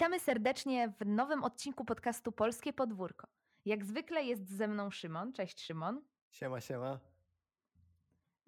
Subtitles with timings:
[0.00, 3.26] Witamy serdecznie w nowym odcinku podcastu Polskie Podwórko.
[3.64, 5.32] Jak zwykle jest ze mną Szymon.
[5.32, 6.02] Cześć Szymon.
[6.30, 7.00] Siema, siema.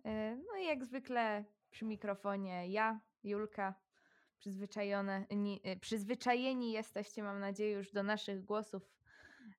[0.04, 3.74] E, No i jak zwykle przy mikrofonie ja, Julka.
[4.38, 5.26] Przyzwyczajone,
[5.64, 8.90] e, przyzwyczajeni jesteście, mam nadzieję, już do naszych głosów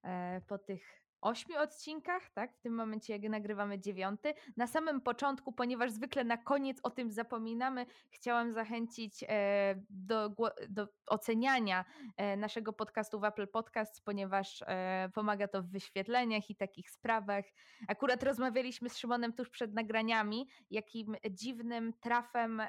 [0.03, 2.55] e, po tych ośmiu odcinkach, tak?
[2.55, 4.33] W tym momencie, jak nagrywamy dziewiąty.
[4.57, 10.35] Na samym początku, ponieważ zwykle na koniec o tym zapominamy, chciałam zachęcić e, do,
[10.69, 11.85] do oceniania
[12.17, 17.45] e, naszego podcastu w Apple Podcasts, ponieważ e, pomaga to w wyświetleniach i takich sprawach.
[17.87, 22.61] Akurat rozmawialiśmy z Szymonem tuż przed nagraniami, jakim dziwnym trafem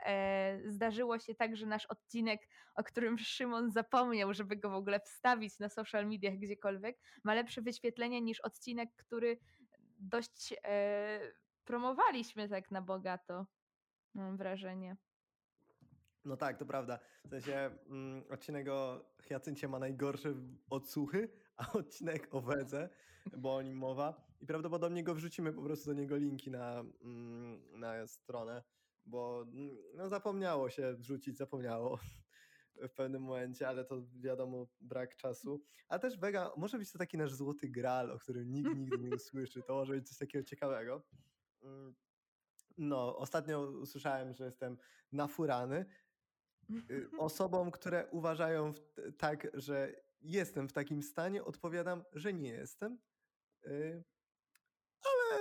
[0.67, 2.41] zdarzyło się tak, że nasz odcinek,
[2.75, 7.63] o którym Szymon zapomniał, żeby go w ogóle wstawić na social mediach gdziekolwiek, ma lepsze
[7.63, 9.39] wyświetlenia niż odcinek, który
[9.99, 11.21] dość e,
[11.65, 13.47] promowaliśmy tak na bogato.
[14.15, 14.97] Mam wrażenie.
[16.25, 16.99] No tak, to prawda.
[17.25, 20.35] W sensie mm, odcinek o Hiacyncie ma najgorsze
[20.71, 22.89] odsłuchy, a odcinek o Wedze,
[23.37, 24.15] bo o nim mowa.
[24.41, 28.63] I prawdopodobnie go wrzucimy po prostu do niego linki na, mm, na stronę,
[29.07, 31.99] bo mm, no, zapomniało się wrzucić, zapomniało
[32.89, 35.63] w pewnym momencie, ale to wiadomo, brak czasu.
[35.89, 39.11] A też Vega, może być to taki nasz złoty gral, o którym nikt nigdy nie
[39.17, 39.63] usłyszy.
[39.63, 41.03] To może być coś takiego ciekawego.
[41.63, 41.95] Mm,
[42.79, 44.79] No, ostatnio usłyszałem, że jestem
[45.13, 45.87] nafurany.
[46.91, 48.73] Y, Osobom, które uważają
[49.19, 52.99] tak, że jestem w takim stanie, odpowiadam, że nie jestem.
[53.67, 54.05] Y,
[55.05, 55.41] Ale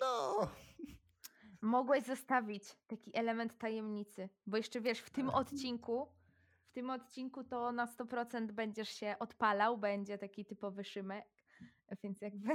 [0.00, 0.48] no,
[1.62, 6.08] Mogłeś zostawić taki element tajemnicy, bo jeszcze wiesz, w tym odcinku,
[6.72, 11.24] w tym odcinku to na 100% będziesz się odpalał, będzie taki typowy Szymek,
[12.02, 12.48] więc jakby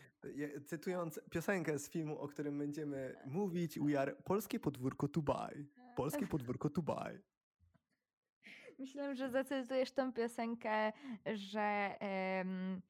[0.70, 5.66] cytując piosenkę z filmu, o którym będziemy mówić, we are Polskie podwórko Dubai.
[5.96, 7.18] Polskie podwórko Dubai.
[8.78, 10.92] myślę, że zacytujesz tą piosenkę,
[11.34, 12.82] że em,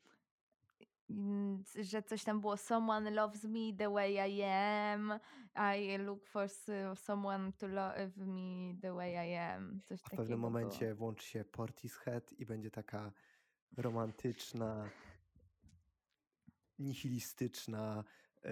[1.11, 5.19] mm, że coś tam było someone loves me the way I am
[5.77, 10.03] I look for s- someone to love me the way I am coś A w
[10.03, 10.51] takiego pewnym było.
[10.51, 13.13] momencie włączy się Portishead i będzie taka
[13.77, 14.89] romantyczna,
[16.79, 18.05] nihilistyczna
[18.45, 18.51] e,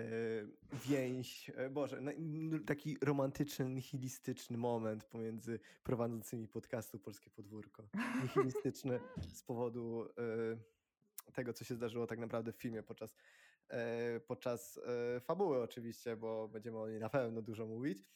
[0.89, 7.89] więź, e, Boże, na- n- taki romantyczny, nihilistyczny moment pomiędzy prowadzącymi podcastu Polskie Podwórko.
[8.23, 10.13] Nihilistyczny z powodu e,
[11.33, 13.17] tego, co się zdarzyło tak naprawdę w filmie podczas,
[13.69, 14.81] e, podczas
[15.17, 18.11] e, fabuły oczywiście, bo będziemy o niej na pewno dużo mówić.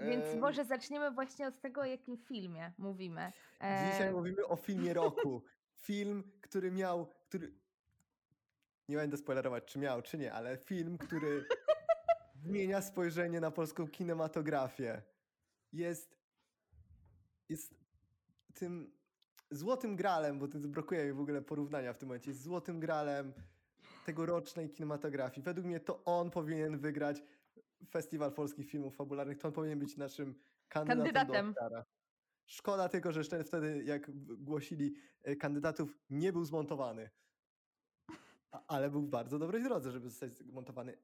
[0.00, 3.32] Więc może zaczniemy właśnie od tego, o jakim filmie mówimy.
[3.92, 5.42] Dzisiaj E, mówimy o filmie roku.
[5.74, 7.54] Film, który miał, który.
[8.88, 11.44] Nie będę spoilerować, czy miał, czy nie, ale film, który
[12.34, 15.02] zmienia spojrzenie na polską kinematografię.
[15.72, 16.22] Jest.
[17.48, 17.74] Jest
[18.54, 19.01] tym
[19.52, 22.34] złotym gralem, bo brakuje mi w ogóle porównania w tym momencie.
[22.34, 23.32] Złotym gralem
[24.06, 25.44] tegorocznej kinematografii.
[25.44, 27.22] Według mnie to on powinien wygrać
[27.90, 29.38] Festiwal Polskich Filmów Fabularnych.
[29.38, 30.34] To on powinien być naszym
[30.68, 31.46] kandydatem, Kandydatem.
[31.46, 31.84] do Oscara.
[32.46, 37.10] Szkoda tylko, że jeszcze wtedy, jak głosili e, kandydatów, nie był zmontowany.
[38.66, 40.96] Ale był w bardzo dobrej drodze, żeby zostać zmontowany.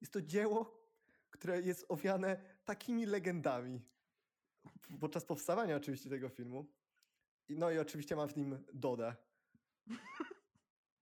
[0.00, 0.86] Jest to dzieło,
[1.30, 3.80] które jest owiane takimi legendami.
[5.00, 6.66] Podczas powstawania oczywiście tego filmu.
[7.48, 9.16] No i oczywiście ma w nim Dodę.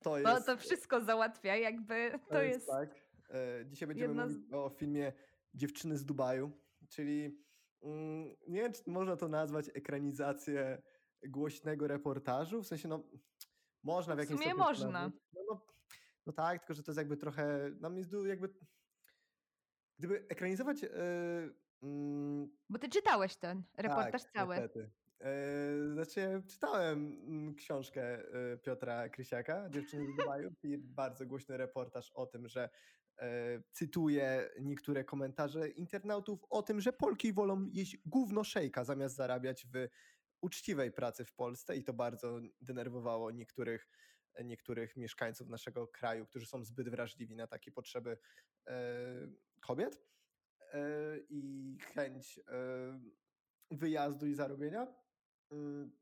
[0.03, 2.66] To jest, no to wszystko załatwia, jakby to, jest.
[2.66, 2.94] tak.
[3.31, 5.12] E, Dzisiaj będziemy mówić o filmie
[5.55, 6.53] Dziewczyny z Dubaju,
[6.88, 7.44] czyli
[7.82, 10.82] mm, nie wiem, czy można to nazwać ekranizację
[11.28, 13.05] głośnego reportażu, w sensie no
[13.82, 15.09] można w W jakimś sumie stopniu to można.
[15.32, 15.66] No, no,
[16.26, 18.55] no tak, tylko że to jest jakby trochę, nam jest du- jakby
[19.99, 20.84] gdyby ekranizować
[21.82, 24.55] mm, Bo ty czytałeś ten reportaż tak, cały.
[24.56, 24.91] niestety.
[25.21, 32.11] E, Znaczy, czytałem mm, książkę e, Piotra Krysiaka, Dziewczyny z Dubaju, i bardzo głośny reportaż
[32.12, 32.71] o tym, że
[33.19, 39.67] e, cytuję niektóre komentarze internautów o tym, że Polki wolą jeść gówno szejka zamiast zarabiać
[39.67, 39.88] w
[40.41, 43.88] uczciwej pracy w Polsce i to bardzo denerwowało niektórych,
[44.44, 48.19] niektórych mieszkańców naszego kraju, którzy są zbyt wrażliwi na takie potrzeby
[48.67, 48.75] e,
[49.61, 50.03] kobiet
[50.73, 50.81] e,
[51.29, 52.41] i chęć
[53.71, 55.04] wyjazdu i zarobienia.
[55.50, 55.93] Mm,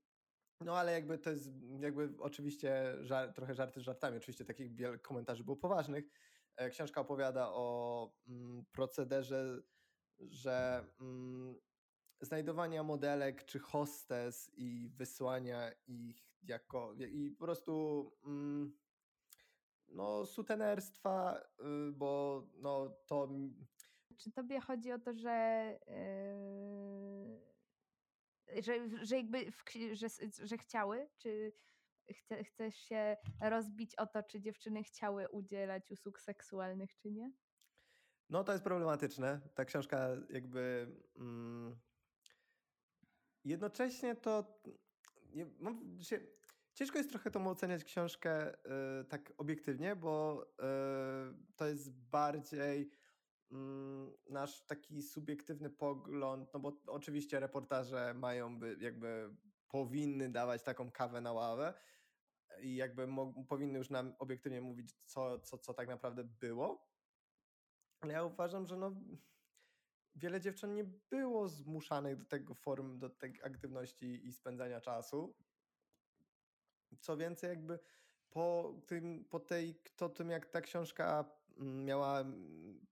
[0.60, 1.50] No ale jakby to jest,
[1.80, 2.98] jakby oczywiście
[3.34, 6.04] trochę żarty z żartami, oczywiście takich wiele komentarzy było poważnych.
[6.56, 9.62] E, Książka opowiada o mm, procederze,
[10.20, 11.54] że mm,
[12.20, 18.72] znajdowania modelek czy hostes i wysłania ich jako i po prostu mm,
[19.88, 23.28] no sutenerstwa, y, bo no to
[24.16, 25.78] Czy tobie chodzi o to, że
[28.62, 30.06] że, że jakby, w, że,
[30.44, 31.52] że chciały, czy
[32.10, 37.32] chce, chcesz się rozbić o to, czy dziewczyny chciały udzielać usług seksualnych, czy nie?
[38.28, 39.40] No to jest problematyczne.
[39.54, 41.81] Ta książka jakby mm,
[43.44, 44.60] jednocześnie to
[45.34, 46.20] nie, mam, się,
[46.75, 52.90] ciężko jest trochę tą oceniać książkę y, tak obiektywnie, bo y, to jest bardziej
[54.31, 59.37] nasz taki subiektywny pogląd, no bo oczywiście reportaże mają by, jakby
[59.69, 61.75] powinny dawać taką kawę na ławę
[62.60, 63.08] i jakby
[63.49, 66.93] powinny już nam obiektywnie mówić, co, co, co tak naprawdę było.
[68.00, 68.93] Ale ja uważam, że no,
[70.14, 75.34] wiele dziewczyn nie było zmuszanych do tego form, do tej aktywności i spędzania czasu.
[77.00, 77.78] Co więcej, jakby
[78.31, 82.25] po tym, po tej, po tym jak ta książka mm, miała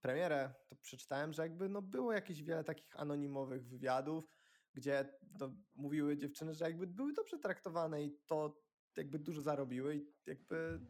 [0.00, 4.34] premierę, to przeczytałem, że jakby no było jakieś wiele takich anonimowych wywiadów,
[4.74, 8.62] gdzie no, mówiły dziewczyny, że jakby były dobrze traktowane i to
[8.96, 10.80] jakby dużo zarobiły i jakby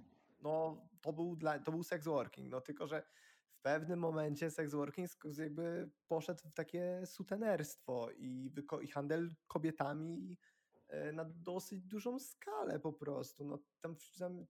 [0.42, 3.02] no to był, dla, to był sex working, no tylko, że
[3.50, 8.52] w pewnym momencie sex working jakby poszedł w takie sutenerstwo i,
[8.82, 10.36] i handel kobietami
[10.88, 13.44] e, na dosyć dużą skalę po prostu.
[13.44, 13.96] No, tam,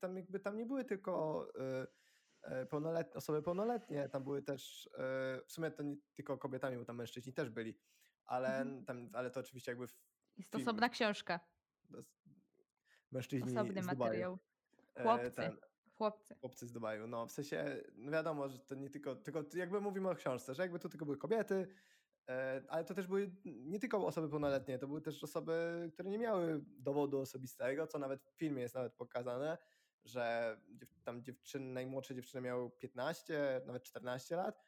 [0.01, 1.87] tam, jakby tam nie były tylko e,
[2.71, 6.97] pełnoletnie, osoby pełnoletnie, tam były też, e, w sumie to nie tylko kobietami, bo tam
[6.97, 7.79] mężczyźni też byli,
[8.25, 8.85] ale, Mhm.
[8.85, 9.95] tam, ale to oczywiście jakby w
[10.37, 11.41] Jest film- osobna książka,
[11.93, 11.99] to
[13.13, 14.39] mężczyźni osobny materiał.
[14.95, 15.57] E, Chłopcy, ten,
[15.99, 16.35] chłopcy.
[16.41, 17.07] chłopcy z Dubaju.
[17.07, 20.63] No w sensie, no wiadomo, że to nie tylko, tylko jakby mówimy o książce, że
[20.63, 21.69] jakby tu tylko były kobiety,
[22.29, 26.19] e, ale to też były nie tylko osoby pełnoletnie, to były też osoby, które nie
[26.19, 29.59] miały dowodu osobistego, co nawet w filmie jest nawet pokazane,
[30.05, 30.57] że
[31.05, 34.67] tam dziewczyny, najmłodsze dziewczyny miały 15, nawet 14 lat.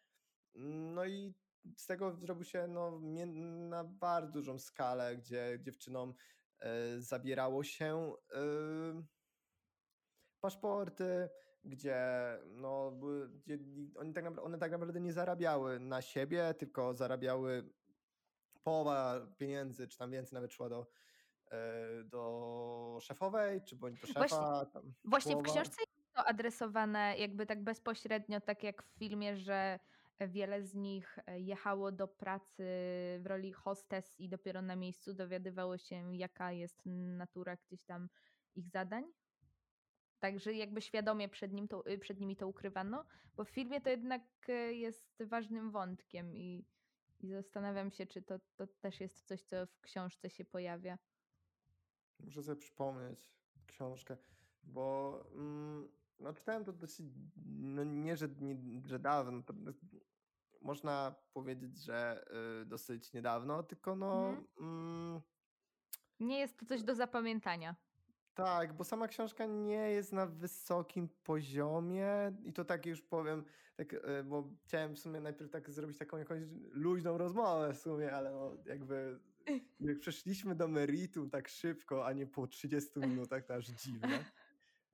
[0.54, 1.34] No i
[1.76, 3.00] z tego zrobił się no,
[3.68, 6.14] na bardzo dużą skalę, gdzie dziewczynom
[6.58, 8.42] e, zabierało się e,
[10.40, 11.28] paszporty,
[11.64, 11.98] gdzie,
[12.46, 12.92] no,
[13.44, 17.72] gdzie ni- oni tak one tak naprawdę nie zarabiały na siebie, tylko zarabiały
[18.62, 20.86] połowa pieniędzy, czy tam więcej nawet szła do,
[22.04, 24.20] do szefowej, czy bądź do szefa.
[24.20, 29.36] Właśnie- tam Właśnie w książce jest to adresowane jakby tak bezpośrednio, tak jak w filmie,
[29.36, 29.78] że
[30.28, 32.64] wiele z nich e, jechało do pracy
[33.20, 38.08] w roli hostes i dopiero na miejscu dowiadywało się, jaka jest natura gdzieś tam
[38.54, 39.04] ich zadań.
[40.18, 43.04] Także jakby świadomie przed, nim to, y, przed nimi to ukrywano,
[43.36, 46.66] bo w filmie to jednak e, jest ważnym wątkiem i,
[47.20, 50.98] i zastanawiam się, czy to, to też jest coś, co w książce się pojawia.
[52.20, 53.32] Muszę sobie przypomnieć
[53.66, 54.16] książkę,
[54.62, 55.88] bo mm,
[56.18, 57.06] no, czytałem to dosyć,
[57.46, 58.56] no nie, że, nie,
[58.86, 59.54] że dawno, to
[60.60, 62.24] można powiedzieć, że
[62.62, 64.46] y, dosyć niedawno, tylko no Mhm.
[64.60, 65.20] mm,
[66.20, 67.76] Nie jest to coś do zapamiętania.
[68.34, 72.08] tak, bo sama książka nie jest na wysokim poziomie
[72.44, 73.44] i to tak już powiem,
[73.76, 78.12] tak, y, bo chciałem w sumie najpierw tak zrobić taką jakąś luźną rozmowę w sumie,
[78.12, 79.20] ale no, jakby
[79.80, 84.24] jak przeszliśmy do meritum tak szybko, a nie po 30 minutach, to aż dziwne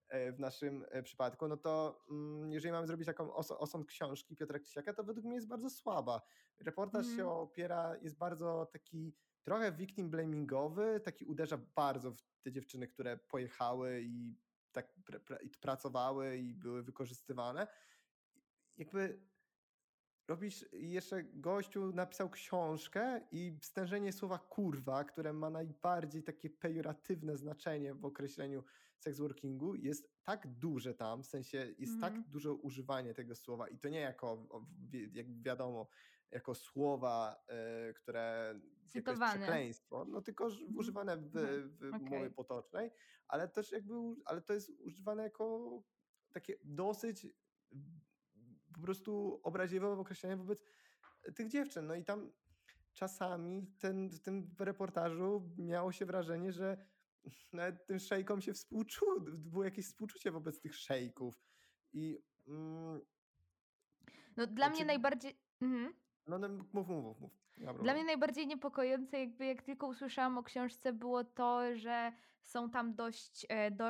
[0.08, 4.36] e, w naszym e, przypadku, no to mm, jeżeli mamy zrobić taką os- osąd książki
[4.36, 6.22] Piotra Krzysiaka, to według mnie jest bardzo słaba.
[6.60, 7.28] Reportaż się Mhm.
[7.28, 14.02] opiera, jest bardzo taki trochę victim blamingowy, taki uderza bardzo w te dziewczyny, które pojechały
[14.02, 14.36] i
[14.72, 17.66] tak pr- pr- i pracowały i były wykorzystywane.
[18.76, 19.20] Jakby
[20.28, 27.94] robisz jeszcze gościu napisał książkę i stężenie słowa kurwa, które ma najbardziej takie pejoratywne znaczenie
[27.94, 28.64] w określeniu
[28.98, 32.14] sex workingu jest tak duże tam, w sensie jest Mhm.
[32.14, 34.46] tak dużo używanie tego słowa i to nie jako,
[35.12, 35.88] jak wiadomo,
[36.30, 38.54] jako słowa, e, które
[38.88, 39.38] Cytowane.
[39.38, 40.76] przekleństwo, no tylko Mhm.
[40.76, 41.70] używane w, Mhm.
[41.78, 42.08] w Okej.
[42.18, 42.90] mowie potocznej,
[43.28, 43.94] ale też jakby,
[44.24, 45.70] ale to jest używane jako
[46.32, 47.26] takie dosyć
[48.78, 50.64] po prostu obraźliwe określenie wobec
[51.34, 51.86] tych dziewczyn.
[51.86, 52.32] No i tam
[52.94, 56.86] czasami ten, w tym reportażu miało się wrażenie, że
[57.52, 61.40] nawet tym szejkom się współczu, było jakieś współczucie wobec tych szejków.
[61.92, 62.18] I
[62.48, 63.00] mm,
[64.36, 65.38] No dla mnie Znaczy- najbardziej...
[65.60, 65.94] Mhm.
[66.26, 70.42] no, no mów, mów, mów, ma Dla mnie najbardziej niepokojące, jakby jak tylko usłyszałam o
[70.42, 73.84] książce, było to, że są tam dość e, do,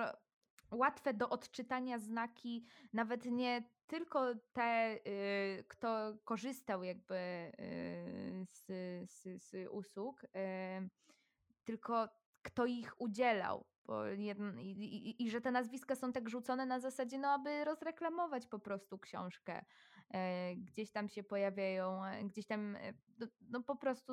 [0.70, 8.66] łatwe do odczytania znaki, nawet nie tylko te, y, kto korzystał jakby y, z,
[9.10, 10.28] z, z usług, y,
[11.64, 12.08] tylko
[12.42, 13.64] kto ich udzielał.
[13.86, 17.64] Bo jedn, i, i, I że te nazwiska są tak rzucone na zasadzie, no aby
[17.64, 19.64] rozreklamować po prostu książkę.
[20.56, 22.76] Gdzieś tam się pojawiają, gdzieś tam,
[23.18, 24.12] no, no po prostu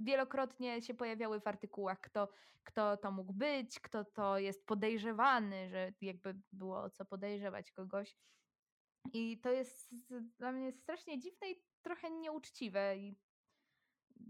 [0.00, 2.28] wielokrotnie się pojawiały w artykułach, kto,
[2.62, 8.16] kto to mógł być, kto to jest podejrzewany, że jakby było o co podejrzewać kogoś.
[9.12, 9.94] I to jest
[10.38, 12.96] dla mnie strasznie dziwne i trochę nieuczciwe.
[12.96, 13.16] I,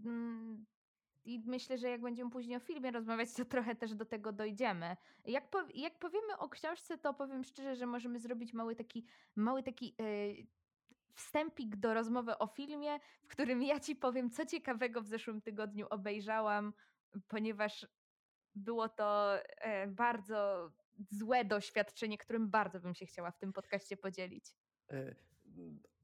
[0.05, 0.65] mm,
[1.23, 4.97] i myślę, że jak będziemy później o filmie rozmawiać, to trochę też do tego dojdziemy.
[5.25, 9.63] Jak, po, jak powiemy o książce, to powiem szczerze, że możemy zrobić mały taki, mały
[9.63, 10.47] taki yy,
[11.15, 15.87] wstępik do rozmowy o filmie, w którym ja ci powiem, co ciekawego w zeszłym tygodniu
[15.89, 16.73] obejrzałam,
[17.27, 17.87] ponieważ
[18.55, 20.71] było to e, bardzo
[21.09, 24.45] złe doświadczenie, którym bardzo bym się chciała w tym podcaście podzielić.
[24.91, 25.15] E,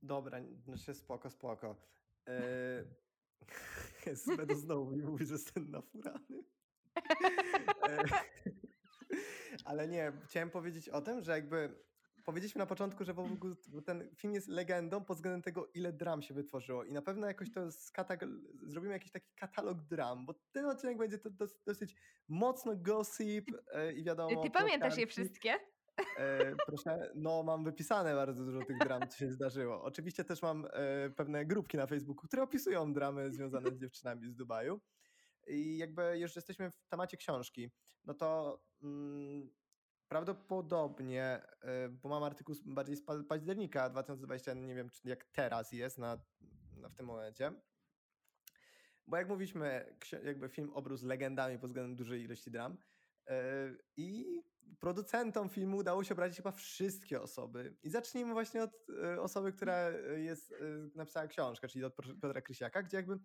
[0.01, 1.75] dobra, znaczy spoko, spoko.
[2.27, 2.83] E,
[4.37, 6.43] Będę znowu mi mówi, że jestem nafurany.
[9.65, 11.87] Ale nie, chciałem powiedzieć o tym, że jakby
[12.27, 13.55] powiedzieliśmy na początku, że w ogóle
[13.86, 16.84] ten film jest legendą pod względem tego, ile dram się wytworzyło.
[16.84, 17.62] I na pewno jakoś to
[18.63, 21.29] zrobimy jakiś taki katalog dram, bo ten odcinek będzie to
[21.65, 21.96] dosyć
[22.27, 24.43] mocno gossip e, i wiadomo.
[24.43, 25.53] Ty pamiętasz je wszystkie?
[26.17, 29.84] E, proszę, no mam wypisane bardzo dużo tych dram, co się zdarzyło.
[29.84, 34.36] Oczywiście też mam e, pewne grupki na Facebooku, które opisują dramy związane z dziewczynami z
[34.36, 34.81] Dubaju.
[35.48, 37.72] I jakby już jesteśmy w temacie książki,
[38.05, 39.50] no to mm,
[40.07, 41.41] Prawdopodobnie,
[41.85, 46.19] y, bo mam artykuł bardziej z października 2021, nie wiem jak teraz jest na,
[46.77, 47.53] na w tym momencie.
[49.07, 53.33] Bo jak mówiliśmy, jakby film obrósł legendami pod względem dużej ilości dram y,
[53.97, 54.41] i
[54.79, 57.77] producentom filmu udało się obrazić chyba wszystkie osoby.
[57.83, 60.53] I zacznijmy właśnie od y, osoby, która jest,
[60.95, 63.19] napisała książkę, czyli od Piotra Krysiaka, gdzie jakby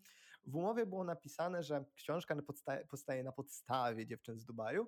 [0.47, 2.37] w umowie było napisane, że książka
[2.89, 4.87] powstaje na podstawie Dziewczyn z Dubaju,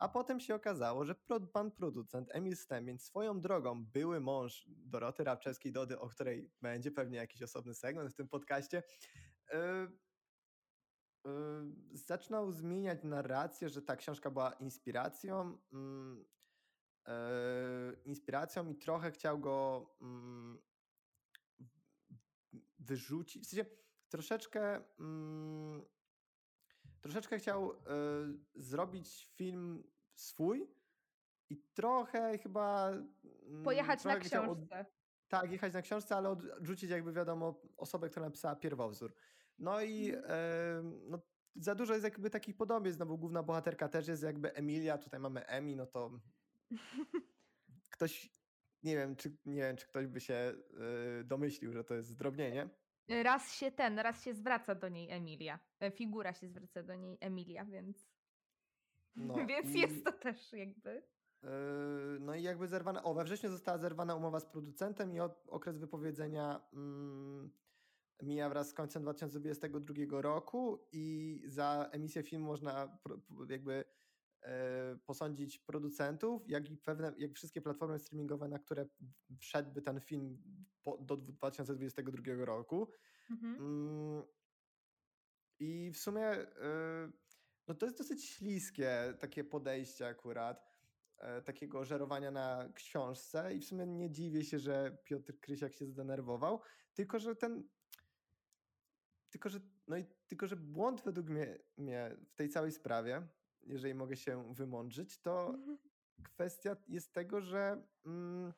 [0.00, 1.14] a potem się okazało, że
[1.52, 7.18] pan producent Emil Stemień swoją drogą, były mąż Doroty Rabczewskiej Dody, o której będzie pewnie
[7.18, 8.82] jakiś osobny segment w tym podcaście,
[9.52, 9.58] yy,
[11.24, 11.32] yy,
[11.92, 16.26] zaczynał zmieniać narrację, że ta książka była inspiracją, yy,
[18.04, 20.58] inspiracją i trochę chciał go mm,
[22.78, 23.70] wyrzucić, w sensie
[24.08, 25.84] troszeczkę mm,
[27.00, 27.76] troszeczkę chciał y,
[28.54, 29.82] zrobić film
[30.14, 30.68] swój
[31.50, 32.90] i trochę chyba.
[32.90, 34.80] Mm, Pojechać trochę na książce.
[34.80, 34.86] Od,
[35.28, 39.14] tak, jechać na książce, ale odrzucić, jakby wiadomo, osobę, która napisała pierwowzór.
[39.58, 40.20] No i y,
[41.08, 41.18] no,
[41.54, 45.20] za dużo jest jakby takich podobieństw, no bo główna bohaterka też jest jakby Emilia, tutaj
[45.20, 46.10] mamy Emi, no to
[47.94, 48.30] ktoś,
[48.82, 50.54] nie wiem, czy, nie wiem, czy ktoś by się
[51.20, 52.70] y, domyślił, że to jest zdrobnienie.
[53.22, 55.58] Raz się ten, raz się zwraca do niej Emilia.
[55.80, 58.06] E, figura się zwraca do niej Emilia, więc.
[59.16, 59.80] No, więc i...
[59.80, 61.02] jest to też jakby.
[61.42, 63.02] Yy, no i jakby zerwana.
[63.02, 67.50] O, we wrześniu została zerwana umowa z producentem i okres wypowiedzenia mm,
[68.22, 72.98] mija wraz z końcem 2022 roku i za emisję filmu można
[73.48, 73.84] jakby e,
[75.06, 78.86] posądzić producentów, jak i pewne, jak wszystkie platformy streamingowe, na które
[79.38, 80.42] wszedłby ten film
[80.82, 82.92] po, do 2022 roku.
[83.30, 83.54] Mhm.
[83.54, 84.22] Mm,
[85.58, 86.46] I w sumie y,
[87.68, 90.70] no to jest dosyć śliskie takie podejście akurat,
[91.18, 95.86] e, takiego żerowania na książce i w sumie nie dziwię się, że Piotr Krysiak się
[95.86, 96.60] zdenerwował,
[96.94, 97.68] tylko że ten
[99.30, 103.28] tylko że, no i tylko, że błąd według mnie, mnie w tej całej sprawie,
[103.66, 105.78] jeżeli mogę się wymądrzyć, to mhm.
[106.34, 108.52] kwestia jest tego, że mm,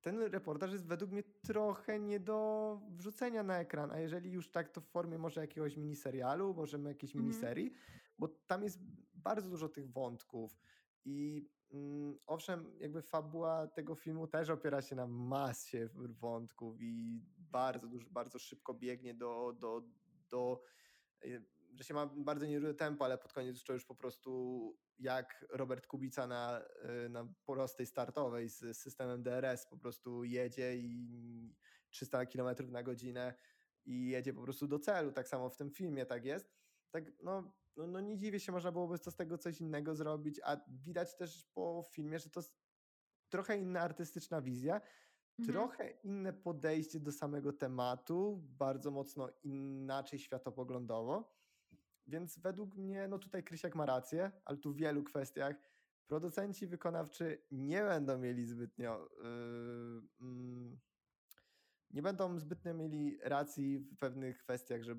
[0.00, 4.68] ten reportaż jest według mnie trochę nie do wrzucenia na ekran, a jeżeli już tak,
[4.68, 7.26] to w formie może jakiegoś miniserialu, możemy jakiejś mm.
[7.26, 7.72] miniserii,
[8.18, 8.78] bo tam jest
[9.14, 10.58] bardzo dużo tych wątków
[11.04, 17.86] i mm, owszem, jakby fabuła tego filmu też opiera się na masie wątków i bardzo
[17.86, 19.82] dużo, bardzo szybko biegnie do, do,
[20.30, 20.62] do
[21.24, 25.46] y, że się ma bardzo nierówne tempo, ale pod koniec to już po prostu jak
[25.50, 26.62] Robert Kubica na,
[27.06, 31.56] y, na prostej startowej z systemem DRS po prostu jedzie i
[31.90, 33.34] 300 km na godzinę
[33.84, 35.12] i jedzie po prostu do celu.
[35.12, 36.52] Tak samo w tym filmie tak jest.
[36.90, 40.56] Tak, no, no, no nie dziwię się, można byłoby z tego coś innego zrobić, a
[40.68, 42.40] widać też po filmie, że to
[43.28, 45.52] trochę inna artystyczna wizja, mhm.
[45.52, 51.41] trochę inne podejście do samego tematu, bardzo mocno inaczej światopoglądowo.
[52.06, 55.56] Więc według mnie, no tutaj Krysiak ma rację, ale tu w wielu kwestiach
[56.06, 59.08] producenci wykonawczy nie będą mieli zbytnio.
[59.18, 60.78] Yy, yy,
[61.90, 64.96] nie będą zbytnio mieli racji w pewnych kwestiach, że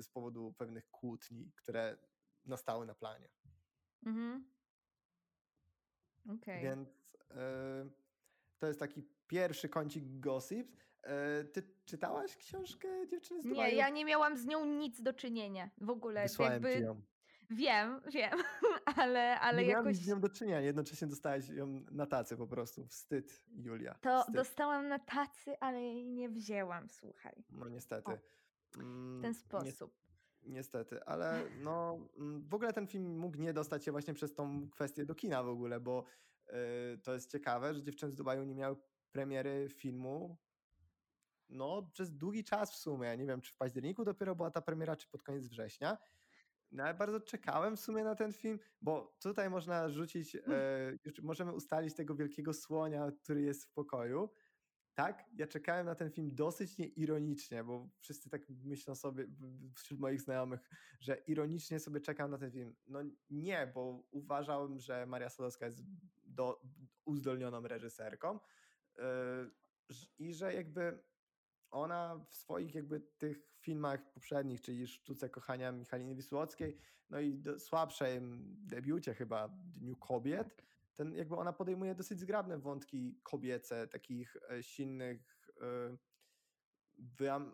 [0.00, 1.98] z powodu pewnych kłótni, które
[2.44, 3.28] nastały na planie.
[4.06, 4.44] Mhm.
[6.28, 6.62] Okay.
[6.62, 6.88] Więc
[7.30, 7.90] yy,
[8.58, 10.76] to jest taki pierwszy kącik gossips.
[11.06, 13.76] E, ty czytałaś książkę Dziewczyny z Nie, Dubaju?
[13.76, 16.22] ja nie miałam z nią nic do czynienia w ogóle.
[16.22, 17.02] Wysłałem Jakby ją.
[17.50, 18.38] wiem, wiem,
[18.96, 22.36] ale, ale nie miałam jakoś nic z nią do czynienia, jednocześnie dostałeś ją na tacy
[22.36, 22.86] po prostu.
[22.86, 23.94] Wstyd, Julia.
[24.00, 24.34] to Wstyd.
[24.34, 27.44] dostałam na tacy, ale jej nie wzięłam, słuchaj.
[27.50, 28.12] No niestety.
[28.12, 28.18] O,
[28.70, 29.34] w Mm, ten nie-
[29.72, 29.94] sposób.
[30.42, 34.70] Niestety, ale no mm, w ogóle ten film mógł nie dostać się właśnie przez tą
[34.70, 36.04] kwestię do kina w ogóle, bo
[36.94, 38.76] y, to jest ciekawe, że Dziewczyny z Dubaju nie miały
[39.12, 40.36] premiery filmu
[41.48, 43.16] no przez długi czas w sumie.
[43.16, 45.98] Nie wiem, czy w październiku dopiero była ta premiera, czy pod koniec września.
[46.72, 50.40] No ale bardzo czekałem w sumie na ten film, bo tutaj można rzucić, e,
[51.04, 54.30] już możemy ustalić tego wielkiego słonia, który jest w pokoju.
[54.94, 59.26] Tak, ja czekałem na ten film dosyć nieironicznie, bo wszyscy tak myślą sobie
[59.74, 60.60] wśród moich znajomych,
[61.00, 62.74] że ironicznie sobie czekam na ten film.
[62.86, 63.00] No
[63.30, 65.82] nie, bo uważałem, że Maria Sadowska jest
[66.24, 66.62] do,
[67.04, 68.38] uzdolnioną reżyserką
[68.96, 69.04] yy,
[70.18, 71.02] i że jakby
[71.76, 76.78] ona w swoich jakby tych filmach poprzednich, czyli Sztuce Kochania Michaliny Wisłockiej,
[77.10, 80.62] no i do, słabszym debiucie chyba Dniu Kobiet,
[80.94, 85.96] ten jakby ona podejmuje dosyć zgrabne wątki kobiece, takich e, silnych, e,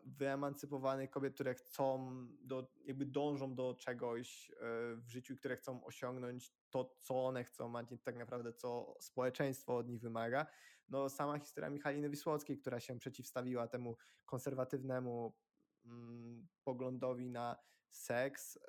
[0.04, 4.54] wyemancypowanych kobiet, które chcą, do, jakby dążą do czegoś e,
[4.96, 9.76] w życiu, które chcą osiągnąć to, co one chcą, a nie tak naprawdę co społeczeństwo
[9.76, 10.46] od nich wymaga.
[10.88, 15.36] No sama historia Michaliny Wisłockiej, która się przeciwstawiła temu konserwatywnemu
[15.84, 17.56] mm, poglądowi na
[17.90, 18.60] seks e,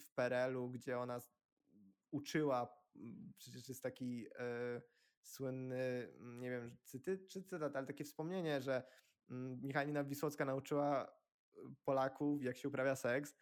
[0.00, 1.20] w PRL-u, gdzie ona
[2.10, 4.82] uczyła, mm, przecież jest taki e,
[5.22, 8.82] słynny, mm, nie wiem, cyty, czy cytat, ale takie wspomnienie, że
[9.62, 13.36] Michalina Wisłocka nauczyła e, Polaków, jak się uprawia seks.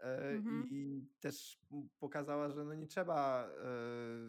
[0.00, 0.66] e, Mhm.
[0.70, 1.60] I też
[1.98, 3.52] pokazała, że no nie trzeba, e,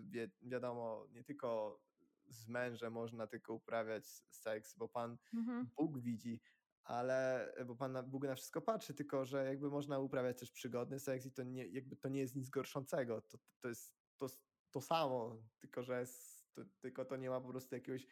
[0.10, 1.80] wie, wiadomo, nie tylko
[2.28, 5.70] z mężem można tylko uprawiać seks, bo Pan Mhm.
[5.78, 6.42] Bóg widzi,
[6.84, 11.26] ale bo Pan Bóg na wszystko patrzy, tylko że jakby można uprawiać też przygodny seks
[11.26, 13.22] i to nie, jakby to nie jest nic gorszącego.
[13.22, 14.28] To, to jest to,
[14.72, 18.08] to samo, tylko że jest, to, tylko to nie ma po prostu jakiegoś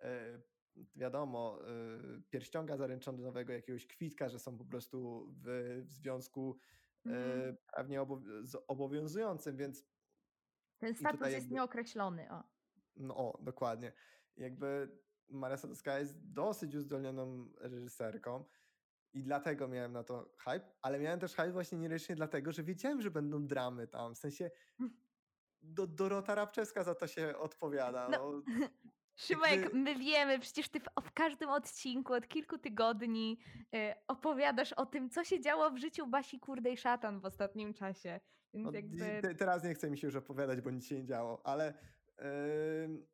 [0.00, 0.42] e,
[0.96, 6.58] wiadomo, e, pierścionka zaręczonowego, jakiegoś kwitka, że są po prostu w, w związku
[7.06, 7.56] Mhm.
[7.66, 8.06] prawnie
[8.66, 9.84] obowiązującym, więc
[10.78, 12.32] Ten status jest jakby nieokreślony.
[12.32, 12.44] O.
[12.96, 13.92] no o, dokładnie.
[14.36, 18.44] Jakby Maria Sadowska jest dosyć uzdolnioną reżyserką
[19.12, 23.02] i dlatego miałem na to hype, ale miałem też hype właśnie nierycznie dlatego, że wiedziałem,
[23.02, 24.50] że będą dramy tam, w sensie
[25.62, 28.08] do, Dorota Rabczewska za to się odpowiada.
[28.08, 28.42] No, No,
[29.18, 33.38] Szymek, my wiemy, przecież ty w, każdym odcinku od kilku tygodni
[33.74, 38.20] y, opowiadasz o tym, co się działo w życiu Basi Kurdej Szatan w ostatnim czasie.
[38.54, 39.22] Więc jakby...
[39.22, 41.74] te, teraz nie chce mi się już opowiadać, bo nic się nie działo, ale
[42.84, 43.06] ym,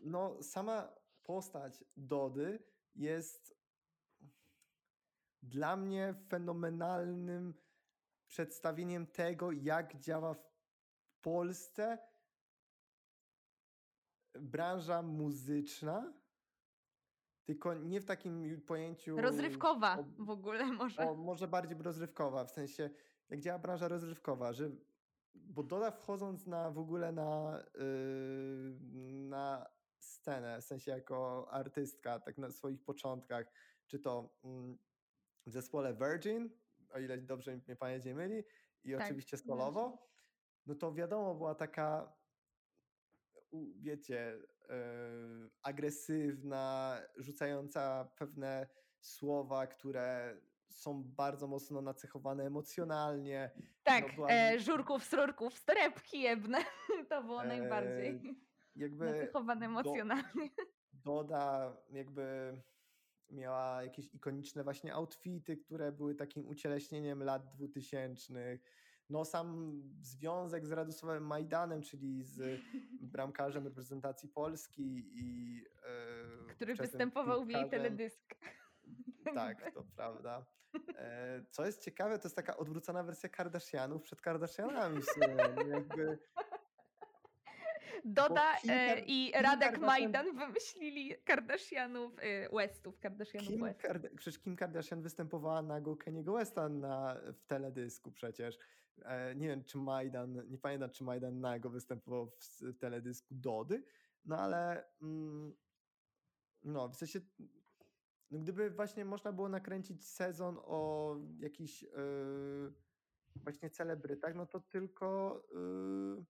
[0.00, 2.58] no sama postać Dody
[2.94, 3.56] jest
[5.42, 7.54] dla mnie fenomenalnym
[8.26, 10.48] przedstawieniem tego, jak działa w
[11.20, 11.98] Polsce
[14.40, 16.12] branża muzyczna,
[17.44, 19.16] tylko nie w takim pojęciu.
[19.20, 21.02] Rozrywkowa ob- w ogóle może.
[21.02, 22.90] o, może bardziej rozrywkowa, w sensie
[23.28, 24.70] jak działa branża rozrywkowa, że
[25.34, 28.78] bo Doda wchodząc na w ogóle na, yy,
[29.12, 29.66] na
[29.98, 33.52] scenę, w sensie jako artystka, tak na swoich początkach,
[33.86, 34.78] czy to mm,
[35.46, 36.50] w zespole Virgin,
[36.90, 38.44] o ile dobrze mnie pamięć nie myli,
[38.84, 40.08] i Tak, oczywiście solowo,
[40.66, 42.15] no to wiadomo, była taka,
[43.76, 44.38] wiecie,
[44.68, 48.66] yy, agresywna, rzucająca pewne
[49.00, 50.36] słowa, które
[50.70, 53.50] są bardzo mocno nacechowane emocjonalnie.
[53.82, 56.58] Tak, no była- e, żurków, srurków, strepki jebne.
[57.10, 58.20] To było E, najbardziej
[58.76, 60.50] jakby nacechowane do- emocjonalnie.
[60.92, 62.56] Doda jakby
[63.30, 68.60] miała jakieś ikoniczne właśnie outfity, które były takim ucieleśnieniem lat dwutysięcznych.
[69.10, 72.60] No sam związek z Radosławem Majdanem, czyli z
[73.12, 75.60] bramkarzem reprezentacji Polski i
[76.48, 78.34] e, Który występował w jej teledysk.
[79.34, 80.46] Tak, to prawda.
[80.96, 85.00] E, co jest ciekawe, to jest taka odwrócona wersja Kardashianów przed Kardashianami
[85.70, 86.18] Jakby,
[88.06, 93.60] Doda Kim e, Kar- i Kim Radek Kardashian- Majdan wymyślili Kardashianów, e, Westów, Kardashianów Kim
[93.60, 93.80] West.
[93.80, 98.58] Karda- przecież Kim Kardashian występowała nago Keniego Westa na, w teledysku przecież.
[99.04, 103.82] E, nie wiem, czy Majdan, nie pamiętam, czy Majdan nago występował w teledysku Dody,
[104.24, 105.56] no ale mm,
[106.64, 107.20] no, w sensie
[108.30, 112.72] no gdyby właśnie można było nakręcić sezon o jakichś yy,
[113.36, 116.24] właśnie celebrytach, no to tylko yy,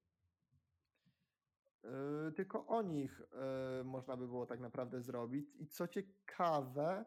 [1.86, 3.22] Yy, tylko o nich
[3.78, 5.54] yy, można by było tak naprawdę zrobić.
[5.58, 7.04] I co ciekawe,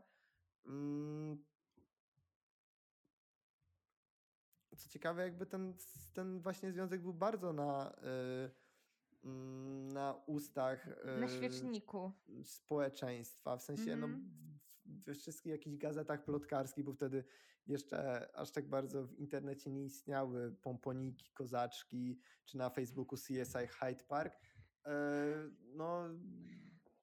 [0.66, 1.44] mm,
[4.78, 5.74] co ciekawe, jakby ten,
[6.14, 10.90] ten właśnie związek był bardzo na, yy, mm, na ustach
[11.20, 12.12] Na świeczniku.
[12.44, 13.58] społeczeństwa.
[13.58, 14.60] W sensie, no, Mhm.
[14.86, 17.24] we wszystkich jakichś gazetach plotkarskich, bo wtedy
[17.68, 24.04] jeszcze aż tak bardzo w internecie nie istniały pomponiki, kozaczki, czy na Facebooku CSI Hyde
[24.04, 24.34] Park.
[24.86, 26.10] E, No,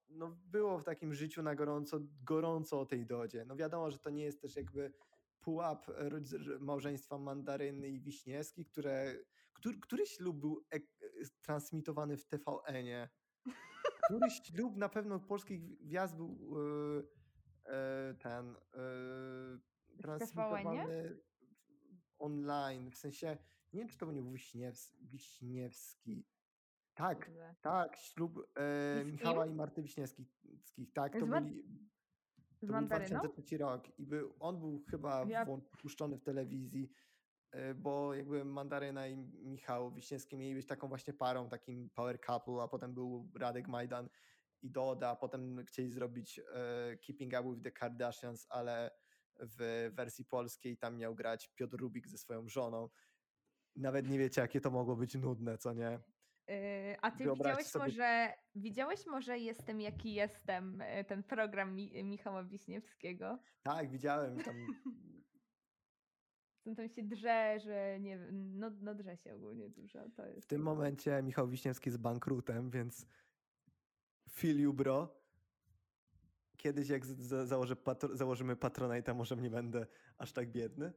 [0.09, 3.45] no było w takim życiu na gorąco, gorąco o tej dodzie.
[3.45, 4.93] No wiadomo, że to nie jest też jakby
[5.41, 9.15] pułap rodz- małżeństwa Mandaryny i Wiśniewski, które,
[9.53, 10.99] który, który ślub był ek-
[11.43, 13.09] transmitowany w TVN-ie?
[14.05, 16.57] Który ślub na pewno polskich gwiazd był
[17.67, 18.57] e, e, ten e,
[20.03, 21.19] transmitowany
[22.19, 22.91] online.
[22.91, 23.37] W sensie,
[23.73, 26.25] nie wiem, czy to był Wiśniews, Wiśniewski.
[26.97, 27.31] Tak,
[27.63, 29.53] tak, ślub e, z Michała kim?
[29.53, 30.27] i Marty Wiśniewskich.
[30.95, 31.63] Tak, to, Z Ma- byli,
[32.61, 33.21] to był mandaryną?
[33.21, 36.91] 2003 rok i był, on był chyba Ja- włą- puszczony w telewizji,
[37.51, 42.63] e, bo jakby Mandaryna i Michał Wiśniewski mieli być taką właśnie parą, takim power couple,
[42.63, 44.09] a potem był Radek Majdan
[44.63, 48.91] i Doda, a potem chcieli zrobić e, Keeping Up with the Kardashians, ale
[49.41, 52.89] w wersji polskiej tam miał grać Piotr Rubik ze swoją żoną.
[53.77, 56.01] Nawet nie wiecie, jakie to mogło być nudne, co nie?
[56.49, 62.05] Yy, A ty widziałeś sobie- może, widziałeś może Jestem jaki jestem, yy, ten program Mi
[62.05, 63.39] Michała Wiśniewskiego?
[63.63, 64.55] Tak, widziałem tam.
[66.77, 69.99] Tam się drze, że nie wiem, no, no drze się ogólnie dużo.
[70.17, 73.07] To W jest tym jakby- momencie Michał Wiśniewski jest bankrutem, więc
[74.31, 75.17] feel you bro.
[76.57, 77.07] Kiedyś jak
[77.45, 79.87] założę patro, założymy Patronite, może nie będę
[80.19, 80.93] aż tak biedny,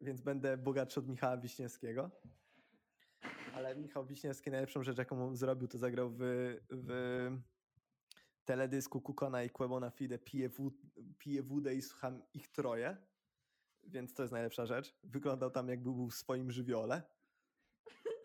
[0.00, 2.10] więc będę bogatszy od Michała Wiśniewskiego.
[3.64, 6.18] Ale Michał Wiśniewski najlepszą rzecz, jaką zrobił, to zagrał w,
[6.70, 7.30] w
[8.44, 10.74] teledysku Kukona i Kłebona Fide Piję, wód,
[11.18, 12.96] piję wódę i słucham ich troje.
[13.84, 14.94] Więc to jest najlepsza rzecz.
[15.04, 17.02] Wyglądał tam jakby był w swoim żywiole.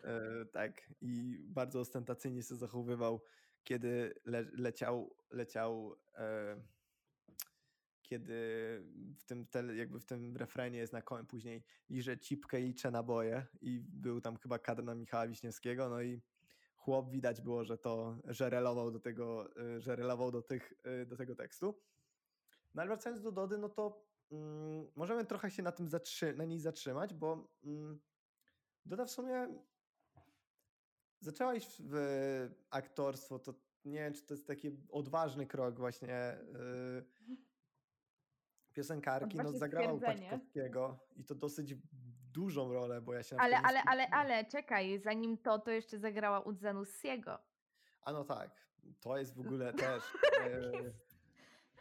[0.04, 3.22] E, tak, i bardzo ostentacyjnie się zachowywał,
[3.64, 6.56] kiedy le, leciał, leciał e,
[8.10, 8.34] kiedy
[9.18, 12.90] w tym tele, jakby w tym refrenie jest na końcu później liże cipkę i liczę
[12.90, 16.22] naboje i był tam chyba kadr na Michała Wiśniewskiego, no i
[16.76, 21.06] chłop widać było, że to, że relował do tego, e, że relował do, tych, e,
[21.06, 21.82] do tego tekstu.
[22.74, 26.44] No ale wracając do Dody, no to mm, możemy trochę się na tym zatrzy- na
[26.44, 28.00] niej zatrzymać, bo mm,
[28.86, 29.48] Doda w sumie
[31.20, 31.94] zaczęła iść w
[32.70, 36.38] aktorstwo, to nie wiem, czy to jest taki odważny krok właśnie
[37.28, 37.36] yy,
[38.74, 40.00] piosenkarki, no zagrała u.
[40.00, 41.74] Paćkowskiego i to dosyć
[42.32, 46.40] dużą rolę, bo ja się Ale, ale, ale, ale, czekaj, zanim to, to jeszcze zagrała
[46.40, 47.38] u Zanussiego.
[48.02, 48.50] A no tak,
[49.00, 50.02] to jest w ogóle też...
[50.46, 50.94] yy,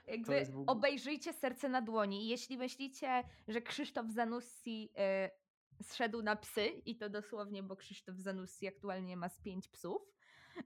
[0.08, 2.26] Jakby jest w ogóle- obejrzyjcie Serce na dłoni.
[2.26, 4.92] I Jeśli myślicie, że Krzysztof Zanussi
[5.80, 10.02] y, zszedł na psy, i to dosłownie, bo Krzysztof Zanussi aktualnie ma z pięć psów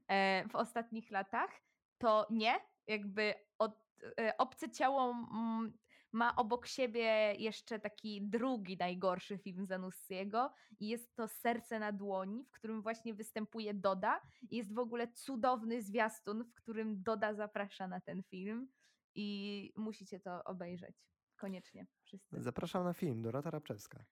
[0.08, 1.50] e, w ostatnich latach,
[1.98, 2.54] to nie.
[2.86, 3.84] Jakby od,
[4.20, 5.78] e, obce ciało mm,
[6.14, 12.44] ma obok siebie jeszcze taki drugi najgorszy film Zanussiego i jest to Serce na dłoni,
[12.44, 14.20] w którym właśnie występuje Doda.
[14.50, 18.68] Jest w ogóle cudowny zwiastun, w którym Doda zaprasza na ten film
[19.14, 20.96] i musicie to obejrzeć.
[21.36, 22.42] Koniecznie, wszyscy.
[22.42, 24.04] Zapraszam na film, Dorota Rabczewska.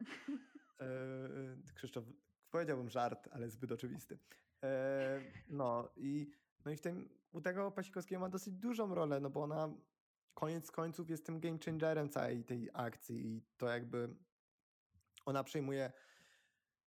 [0.80, 2.04] E, Krzysztof,
[2.50, 4.18] powiedziałbym żart, ale zbyt oczywisty.
[4.64, 6.30] E, no i,
[6.64, 9.74] no i w tym, u tego Pasikowskiego ma dosyć dużą rolę, no bo ona
[10.36, 14.16] koniec końców jest tym game changerem całej tej akcji i to jakby
[15.26, 15.92] ona przejmuje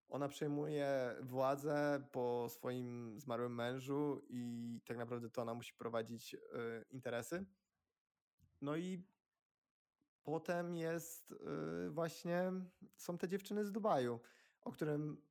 [0.09, 6.39] ona przejmuje władzę po swoim zmarłym mężu i tak naprawdę to ona musi prowadzić e,
[6.89, 7.45] interesy.
[8.61, 9.03] No i
[10.23, 12.51] potem jest y, właśnie,
[12.97, 14.19] są te dziewczyny z Dubaju,
[14.61, 15.21] o którym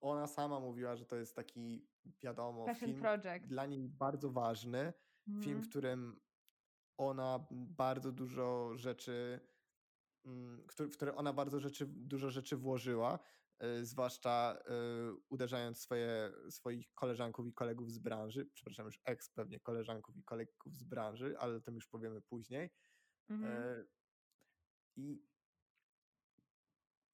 [0.00, 1.88] ona sama mówiła, że to jest taki,
[2.20, 3.46] wiadomo, Passion film Project.
[3.46, 4.92] dla niej bardzo ważny.
[5.26, 5.62] Film, Mhm.
[5.62, 6.20] w którym
[7.00, 9.40] ona bardzo dużo rzeczy,
[10.24, 13.18] mm, w który ona bardzo rzeczy, dużo rzeczy włożyła,
[13.62, 19.60] y, zwłaszcza y, uderzając swoje, swoich koleżanków i kolegów z branży, przepraszam, już ex pewnie
[19.60, 22.70] koleżanków i kolegów z branży, ale o tym już powiemy później.
[23.28, 23.52] Mhm.
[23.52, 23.84] E,
[24.96, 25.22] I,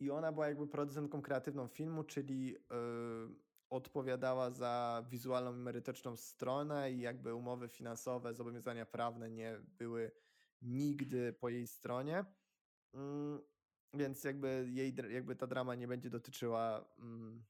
[0.01, 6.93] I ona była jakby producentką kreatywną filmu, czyli e, odpowiadała za wizualną i merytoryczną stronę
[6.93, 10.13] i jakby umowy finansowe, zobowiązania prawne nie były
[10.63, 12.25] nigdy po jej stronie.
[12.95, 13.41] Mm,
[13.95, 17.45] Więc jakby jej, jakby ta drama nie będzie dotyczyła mm,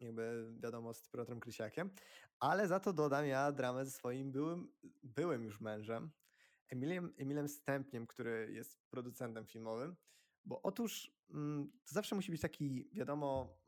[0.00, 1.90] jakby wiadomo z Piotrem Krysiakiem,
[2.40, 6.10] ale za to dodam ja dramę ze swoim byłym, byłym już mężem,
[6.68, 9.96] Emiliem, Emilem Stępniem, który jest producentem filmowym,
[10.44, 13.58] bo otóż mm, to zawsze musi być taki, wiadomo,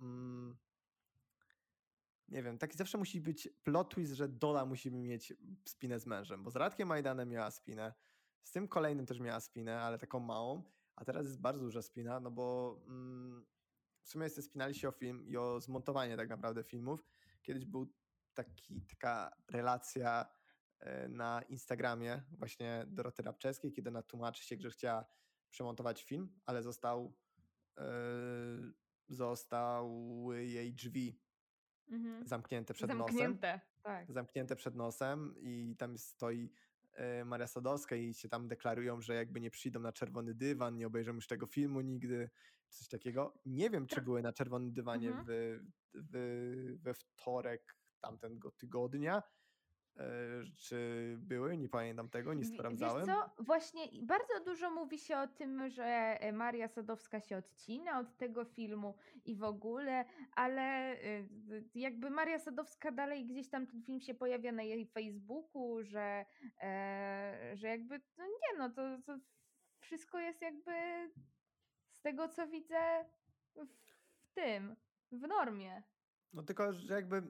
[2.28, 5.34] nie wiem, taki zawsze musi być plot twist, że Dola musi mieć
[5.64, 7.94] spinę z mężem, bo z Radkiem Majdanem miała spinę,
[8.42, 10.62] z tym kolejnym też miała spinę, ale taką małą,
[10.96, 13.46] a teraz jest bardzo duża spina, no bo mm,
[14.02, 17.04] w sumie spinali się o film i o zmontowanie tak naprawdę filmów.
[17.42, 17.92] Kiedyś był
[18.34, 20.26] taki, taka relacja
[20.80, 25.06] e, na Instagramie właśnie Doroty Rabczewskiej, kiedy ona tłumaczy się, że chciała
[25.50, 27.16] przemontować film, ale został
[27.76, 27.84] yy,
[29.08, 31.23] zostały jej drzwi
[31.88, 32.26] Mhm.
[32.26, 33.06] zamknięte przed nosem.
[33.06, 34.12] Zamknięte, tak.
[34.12, 36.52] Zamknięte przed nosem i tam stoi
[36.92, 40.86] e, Maria Sadowska i się tam deklarują, że jakby nie przyjdą na czerwony dywan, nie
[40.86, 42.30] obejrzą już tego filmu nigdy,
[42.68, 43.34] coś takiego.
[43.46, 45.26] Nie wiem, czy były na czerwonym dywanie Mhm.
[45.28, 45.60] w,
[45.94, 49.22] w, we wtorek tamtego tygodnia,
[50.56, 53.06] czy były, nie pamiętam tego, nie sprawdzałem.
[53.06, 57.98] Wiesz co, właśnie bardzo dużo mówi się o tym, że e, Maria Sadowska się odcina
[58.00, 60.04] od tego filmu i w ogóle,
[60.34, 61.28] ale y,
[61.74, 66.26] jakby Maria Sadowska dalej gdzieś tam ten film się pojawia na jej Facebooku, że,
[66.62, 69.18] e, że jakby, no nie no, to, to
[69.78, 70.72] wszystko jest jakby
[71.90, 73.04] z tego co widzę
[74.22, 74.76] w tym,
[75.12, 75.82] w normie.
[76.32, 77.22] No tylko, że jakby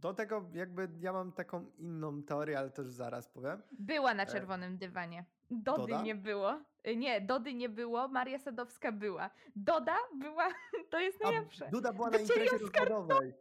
[0.00, 3.62] do tego jakby ja mam taką inną teorię, ale też zaraz powiem.
[3.72, 5.24] Była na E, czerwonym dywanie.
[5.50, 6.02] Dody Doda?
[6.02, 6.60] nie było.
[6.88, 9.30] Y, Nie, Dody nie było, Maria Sadowska była.
[9.56, 10.48] Doda była,
[10.90, 11.68] to jest A najlepsze.
[11.72, 13.34] Duda była na imprezie rozwodowej.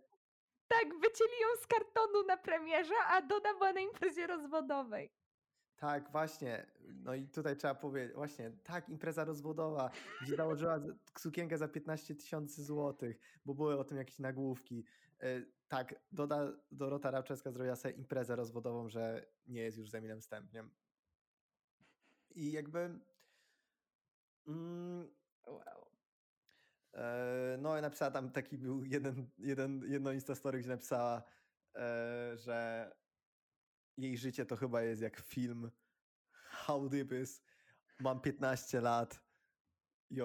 [0.67, 5.11] Tak, wycięli ją z kartonu na premierze, a Doda była na imprezie rozwodowej.
[5.77, 6.65] Tak, właśnie.
[7.03, 9.89] No i tutaj trzeba powiedzieć, właśnie, tak, impreza rozwodowa,
[10.21, 10.79] gdzie założyła
[11.19, 14.85] sukienkę za 15 tysięcy złotych, bo były o tym jakieś nagłówki.
[15.67, 20.75] Tak, Doda, Dorota Rabczewska zrobiła sobie imprezę rozwodową, że nie jest już z Emilem Stępniem.
[22.35, 22.99] I jakby...
[24.47, 25.15] Mm,
[25.47, 25.91] Wow.
[26.93, 31.23] E, No i napisała tam taki był jeden, jeden, jedno Instastory, gdzie napisała,
[31.75, 32.91] e, że
[33.97, 35.71] jej życie to chyba jest jak film
[37.21, 37.43] is.
[37.99, 39.21] Mam 15 lat
[40.09, 40.19] i,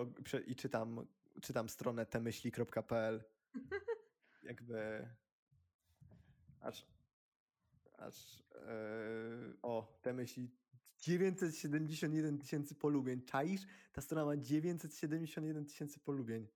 [0.46, 1.06] i czytam,
[1.42, 3.24] czytam stronę temyśli.pl.
[4.42, 5.08] Jakby
[6.60, 6.86] aż
[8.00, 8.72] aż e,
[9.62, 10.50] o, te myśli
[10.98, 13.22] 971 tysięcy polubień.
[13.22, 13.66] Czaisz?
[13.92, 16.46] Ta strona ma 971 tysięcy polubień.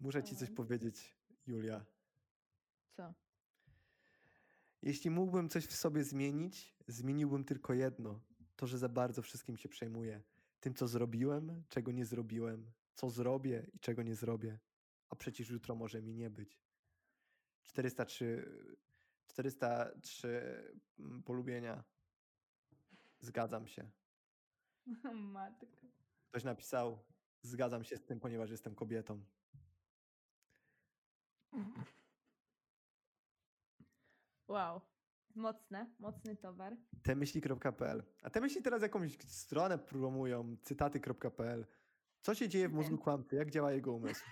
[0.00, 1.14] Muszę ci coś powiedzieć,
[1.46, 1.84] Julia.
[2.96, 3.14] Co?
[4.82, 8.20] Jeśli mógłbym coś w sobie zmienić, zmieniłbym tylko jedno.
[8.56, 10.22] To, że za bardzo wszystkim się przejmuję.
[10.60, 14.58] Tym, co zrobiłem, czego nie zrobiłem, co zrobię i czego nie zrobię.
[15.08, 16.60] A przecież jutro może mi nie być.
[17.62, 18.76] 403,
[19.26, 21.84] 403 mm, polubienia.
[23.20, 23.90] Zgadzam się.
[25.14, 25.66] Matko.
[26.28, 27.04] Ktoś napisał,
[27.42, 29.24] zgadzam się z tym, ponieważ jestem kobietą.
[34.48, 34.80] Wow.
[35.34, 36.76] Mocne, mocny towar.
[37.02, 38.02] temyśli.pl.
[38.22, 41.66] A te myśli teraz jakąś stronę promują, cytaty.pl.
[42.20, 43.36] Co się dzieje w mózgu kłamcy?
[43.36, 44.24] Jak działa jego umysł?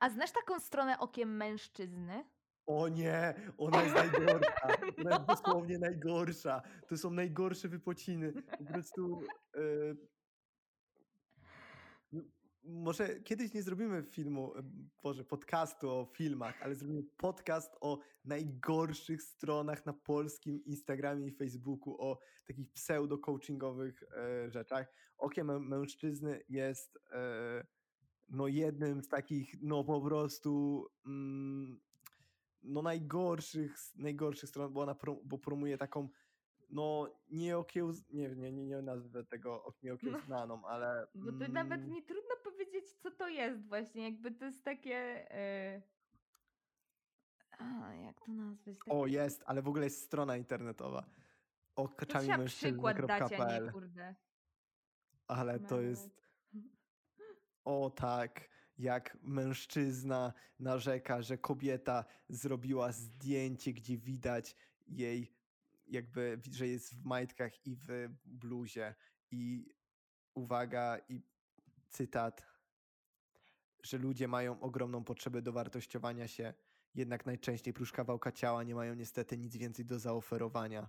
[0.00, 2.24] A znasz taką stronę okiem mężczyzny?
[2.66, 4.66] O nie, ona jest najgorsza.
[4.66, 5.10] Ona No.
[5.10, 6.62] jest dosłownie najgorsza.
[6.88, 8.32] To są najgorsze wypociny.
[8.58, 9.20] Po prostu.
[9.54, 9.60] e,
[12.64, 14.62] może kiedyś nie zrobimy filmu, e,
[15.02, 21.96] Boże, podcastu o filmach, ale zrobimy podcast o najgorszych stronach na polskim Instagramie i Facebooku,
[22.00, 24.86] o takich pseudo-coachingowych e, rzeczach.
[25.18, 27.66] Okie mę- mężczyzny jest e,
[28.28, 31.80] no jednym z takich, no po prostu mm,
[32.62, 36.08] no najgorszych, najgorszych stron, bo ona pro, bo promuje taką
[36.70, 38.10] no nieokiełz...
[38.10, 41.06] Nie, nie, nie, nie nazwę tego ok- nieokiełznaną, ale...
[41.14, 44.04] Bo to nawet mm, nie trudno powiedzieć, co to jest właśnie.
[44.04, 44.96] Jakby to jest takie...
[45.30, 45.82] e,
[47.58, 48.78] A, jak to nazwać?
[48.78, 48.92] Takie...
[48.92, 51.06] O, jest, ale w ogóle jest strona internetowa.
[51.74, 54.14] to trzeba przykład a nie kurde.
[55.26, 55.90] Ale to Nawet.
[55.90, 56.25] jest...
[57.66, 58.48] O tak,
[58.78, 64.56] jak mężczyzna narzeka, że kobieta zrobiła zdjęcie, gdzie widać
[64.88, 65.32] jej
[65.86, 68.94] jakby, że jest w majtkach i w bluzie
[69.30, 69.68] i
[70.34, 71.22] uwaga i
[71.88, 72.42] cytat,
[73.82, 76.54] że ludzie mają ogromną potrzebę dowartościowania się,
[76.94, 80.88] jednak najczęściej prócz kawałka ciała nie mają niestety nic więcej do zaoferowania.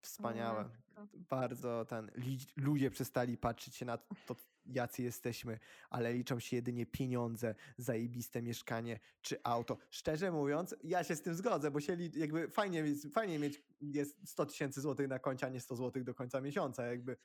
[0.00, 0.70] Wspaniałe.
[1.14, 2.10] Bardzo ten,
[2.56, 4.36] ludzie przestali patrzeć się na to,
[4.66, 5.58] jacy jesteśmy,
[5.90, 9.78] ale liczą się jedynie pieniądze, zajebiste mieszkanie czy auto.
[9.90, 14.46] Szczerze mówiąc, ja się z tym zgodzę, bo się jakby fajnie, fajnie mieć jest 100
[14.46, 16.86] tysięcy złotych na koncie, a nie 100 złotych do końca miesiąca.
[16.86, 17.16] Jakby,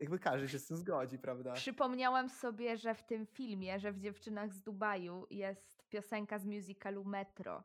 [0.00, 1.52] jakby każdy się z tym zgodzi, prawda?
[1.52, 7.04] Przypomniałam sobie, że w tym filmie, że w Dziewczynach z Dubaju jest piosenka z musicalu
[7.04, 7.64] Metro.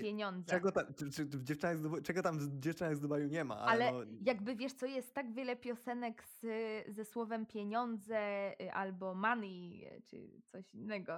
[0.00, 0.50] Pieniądze.
[0.50, 3.44] Czego, tam, czy, czy w dziewczynach z Dubaju, czego tam w dziewczynach z Dubaju nie
[3.44, 6.46] ma, ale, Ale no, jakby wiesz co, jest tak wiele piosenek z,
[6.94, 11.16] ze słowem pieniądze y, albo money y, czy coś innego,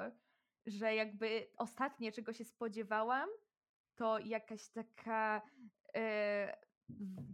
[0.66, 3.28] że jakby ostatnie czego się spodziewałam,
[3.94, 5.42] to jakaś taka
[5.94, 6.68] e,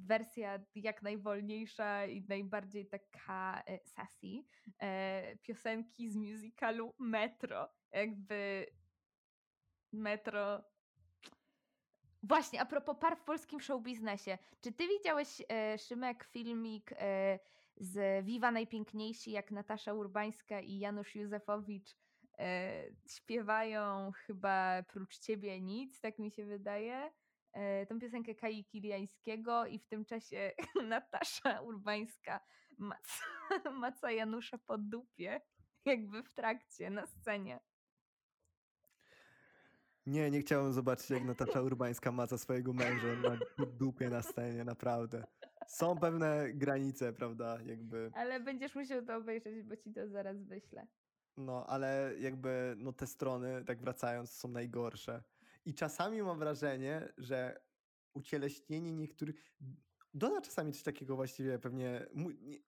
[0.06, 4.44] wersja jak najwolniejsza i najbardziej taka e, sassy
[5.42, 7.68] piosenki z musicalu Metro.
[7.92, 8.66] Jakby
[9.92, 10.73] Metro
[12.24, 14.38] Właśnie, a propos par w polskim showbiznesie.
[14.60, 17.38] Czy ty widziałeś, e, Szymek, filmik e,
[17.76, 21.96] z Viva Najpiękniejsi, jak Natasza Urbańska i Janusz Józefowicz
[22.38, 27.12] e, śpiewają chyba Prócz Ciebie nic, tak mi się wydaje,
[27.52, 30.52] e, tą piosenkę Kai Kiliańskiego i w tym czasie
[30.88, 32.40] Natasza Urbańska
[32.78, 33.24] maca,
[33.80, 35.40] maca Janusza po dupie,
[35.84, 37.60] jakby w trakcie, na scenie.
[40.06, 45.24] Nie, nie chciałem zobaczyć, jak Natasza Urbańska maca swojego męża na dupie na scenie, naprawdę.
[45.68, 50.86] Są pewne granice, prawda, jakby, Ale będziesz musiał to obejrzeć, bo ci to zaraz wyślę.
[51.36, 55.22] no, ale jakby, no te strony, tak wracając, są najgorsze.
[55.64, 57.60] I czasami mam wrażenie, że
[58.14, 59.54] ucieleśnienie niektórych,
[60.16, 62.06] Doda czasami coś takiego właściwie pewnie,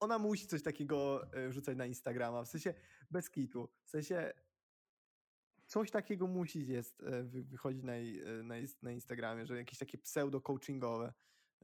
[0.01, 2.75] ona musi coś takiego e, wrzucać na Instagrama, w sensie
[3.11, 4.33] bez kitu, w sensie
[5.67, 9.99] coś takiego musi jest e, wy- wychodzić na, e, na, na Instagramie, że jakieś takie
[9.99, 11.13] pseudo-coachingowe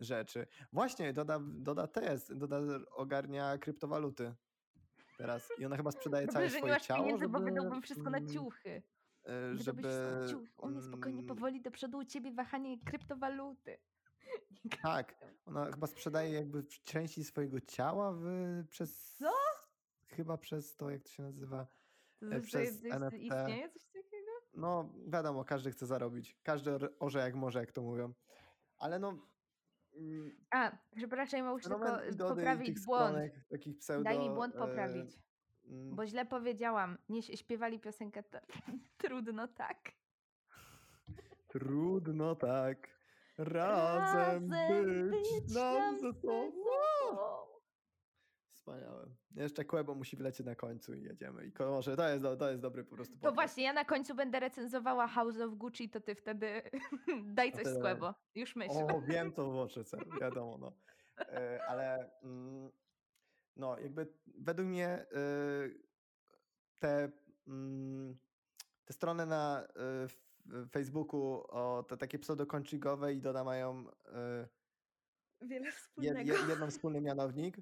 [0.01, 0.47] rzeczy.
[0.73, 2.61] Właśnie, Doda, Doda też, Doda
[2.91, 4.35] ogarnia kryptowaluty
[5.19, 8.11] teraz i ona chyba sprzedaje Dobrze, całe nie swoje ciało, pieniędzy, żeby, bo wydałbym wszystko
[8.11, 8.83] na mm, ciuchy.
[9.25, 9.89] e, Wydałbyś żeby...
[10.57, 13.79] U mnie spokojnie, mm, powoli do przodu, u ciebie wahanie kryptowaluty.
[14.83, 15.15] Tak,
[15.47, 18.25] ona chyba sprzedaje jakby części swojego ciała w,
[18.71, 19.17] przez...
[19.19, 19.31] Co?
[20.07, 21.67] Chyba przez to, jak to się nazywa,
[22.21, 23.17] To znaczy, przez jest- NFT.
[23.19, 23.92] istnieje coś?
[24.55, 26.37] No, wiadomo, każdy chce zarobić.
[26.43, 28.13] Każdy or- orze jak może, jak to mówią.
[28.79, 29.19] Ale no.
[29.97, 33.17] mm, A, przepraszam, muszę tylko poprawić błąd.
[33.51, 34.05] takich pseudo.
[34.05, 35.19] Daj mi błąd e, poprawić,
[35.65, 36.99] mm, bo źle powiedziałam.
[37.09, 38.39] Nie śpiewali piosenkę to,
[39.03, 39.79] Trudno tak.
[41.49, 43.03] Trudno tak
[43.39, 46.53] razem, być, nam ze sobą.
[48.67, 49.07] Wspaniałe.
[49.35, 51.47] Jeszcze Kłebo musi wlecieć na końcu i jedziemy.
[51.47, 53.35] I może to jest, do- to jest dobry po prostu To podcast.
[53.35, 56.63] właśnie, ja na końcu będę recenzowała House of Gucci, to ty wtedy
[57.35, 57.77] daj To coś tyle.
[57.79, 58.15] skłebo.
[58.35, 58.73] Już myśl.
[58.73, 60.73] O, wiem to w oczy, co, wiadomo, no.
[61.19, 62.71] E, ale mm,
[63.57, 64.07] no, jakby
[64.39, 65.07] według mnie e,
[66.79, 67.13] te,
[67.47, 68.19] mm,
[68.85, 69.67] te strony na
[70.57, 73.85] e, Facebooku, o, te takie pseudo-coachingowe i Doda mają
[75.41, 76.33] Wiele wspólnego.
[76.33, 77.57] jed, jeden wspólny mianownik.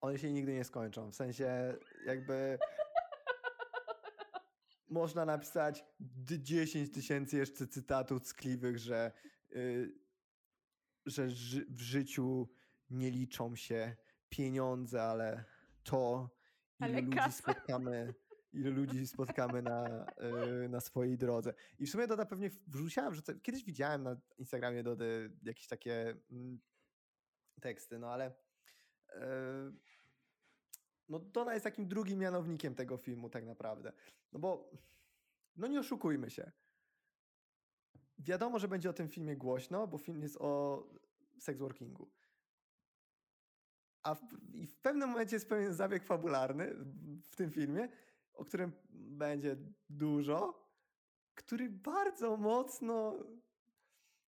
[0.00, 1.10] One się nigdy nie skończą.
[1.10, 2.58] W sensie jakby
[4.90, 9.12] można napisać d- 10 tysięcy jeszcze cytatów ckliwych, że,
[9.56, 9.92] y,
[11.06, 12.48] że ży w życiu
[12.90, 13.96] nie liczą się
[14.28, 15.44] pieniądze, ale
[15.84, 16.30] to,
[16.80, 17.30] ilu Ale ludzi kasa.
[17.30, 18.14] spotkamy,
[18.52, 20.06] ilu ludzi spotkamy na,
[20.64, 21.54] y, na swojej drodze.
[21.78, 26.60] I w sumie Doda pewnie wrzuciła, że kiedyś widziałem na Instagramie Dody jakieś takie mm,
[27.60, 28.34] teksty, no ale
[31.08, 33.92] no Dona jest takim drugim mianownikiem tego filmu tak naprawdę.
[34.32, 34.70] No bo,
[35.56, 36.52] no nie oszukujmy się.
[38.18, 40.82] Wiadomo, że będzie o tym filmie głośno, bo film jest o
[41.38, 42.10] sex workingu.
[44.02, 46.74] A w, i w pewnym momencie jest pewien zabieg fabularny
[47.22, 47.88] w tym filmie,
[48.34, 49.56] o którym będzie
[49.88, 50.68] dużo,
[51.34, 53.24] który bardzo mocno,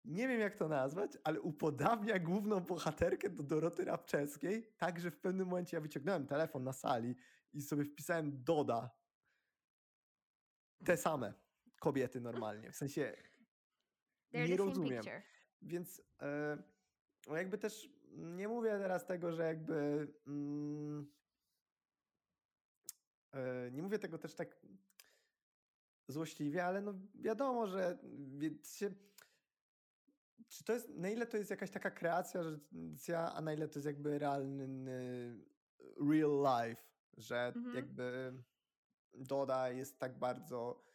[0.05, 5.17] nie wiem jak to nazwać, ale upodabnia główną bohaterkę do Doroty Rabczewskiej, tak, że w
[5.17, 7.15] pewnym momencie ja wyciągnąłem telefon na sali
[7.53, 8.89] i sobie wpisałem Doda.
[10.85, 11.33] Te same
[11.79, 13.15] kobiety normalnie, w sensie
[14.33, 15.03] nie rozumiem.
[15.61, 16.01] Więc
[17.27, 21.11] no jakby też nie mówię teraz tego, że jakby mm,
[23.31, 24.65] e, nie mówię tego też tak
[26.07, 27.97] złośliwie, ale no wiadomo, że
[28.63, 28.89] się,
[30.49, 32.59] czy to jest, na ile to jest jakaś taka kreacja, że-
[33.19, 34.67] a na ile to jest jakby realny
[36.09, 36.83] real life,
[37.17, 37.75] że Mhm.
[37.75, 38.33] jakby
[39.13, 40.89] Doda jest tak bardzo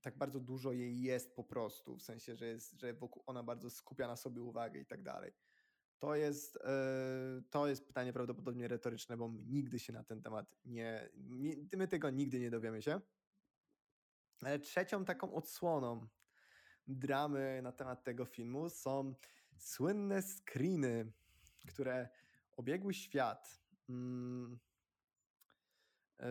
[0.00, 3.70] tak bardzo dużo jej jest po prostu, w sensie, że, jest, że wokół ona bardzo
[3.70, 5.32] skupia na sobie uwagę i tak dalej.
[5.98, 6.58] To jest,
[7.50, 11.10] to jest pytanie prawdopodobnie retoryczne, bo my nigdy się na ten temat nie,
[11.76, 13.00] my tego nigdy nie dowiemy się.
[14.42, 16.06] Ale trzecią taką odsłoną
[16.86, 19.14] dramy na temat tego filmu są
[19.56, 21.12] słynne screeny,
[21.66, 22.08] które
[22.56, 23.62] obiegły świat.
[23.88, 24.58] Mm,
[26.18, 26.26] yy,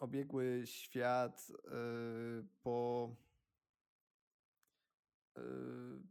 [0.00, 3.10] obiegły świat yy, po.
[5.36, 6.02] Yy,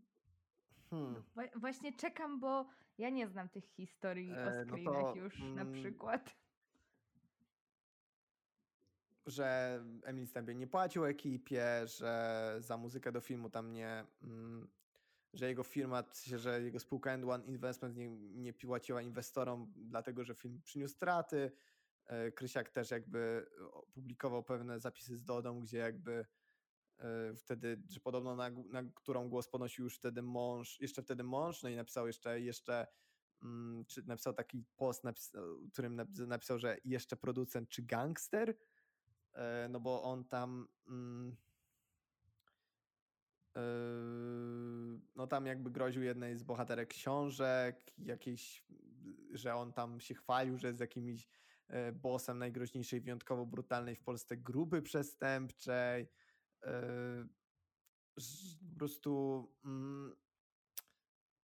[0.90, 1.24] hmm.
[1.56, 5.74] Właśnie czekam, bo ja nie znam tych historii o screenach no to, już na mm,
[5.74, 6.41] przykład
[9.26, 14.68] że Emil Stępień nie płacił ekipie, że za muzykę do filmu tam nie, mm,
[15.34, 16.04] że jego firma,
[16.36, 21.52] że jego spółka End One Investment nie, nie płaciła inwestorom, dlatego że film przyniósł straty.
[22.06, 23.50] E, Krysiak też jakby
[23.94, 26.26] publikował pewne zapisy z Dodą, gdzie jakby
[26.98, 31.64] e, wtedy, że podobno na, na którą głos ponosił już wtedy mąż, jeszcze wtedy mąż,
[31.64, 32.88] no i napisał jeszcze, jeszcze
[33.44, 35.32] mm, czy napisał taki post, napis,
[35.74, 38.71] którym napisał, że jeszcze producent czy gangster, E,
[39.70, 41.36] no bo on tam mm,
[43.56, 43.62] e,
[45.16, 48.66] no tam jakby groził jednej z bohaterek książek, jakiejś,
[49.34, 51.28] że on tam się chwalił, że jest jakimś
[51.68, 56.08] e, bossem najgroźniejszej, wyjątkowo brutalnej w Polsce grupy przestępczej.
[58.70, 60.16] Po prostu mm,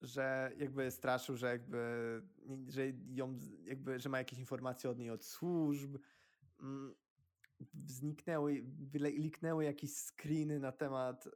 [0.07, 2.23] że jakby straszył, że jakby
[2.69, 5.99] że ją jakby, że ma jakieś informacje od niej od służb.
[7.87, 11.31] Zniknęły, wyliknęły jakieś screeny na temat e,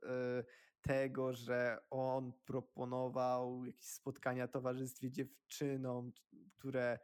[0.81, 6.12] tego, że on proponował jakieś spotkania towarzystwie dziewczynom,
[6.59, 6.99] które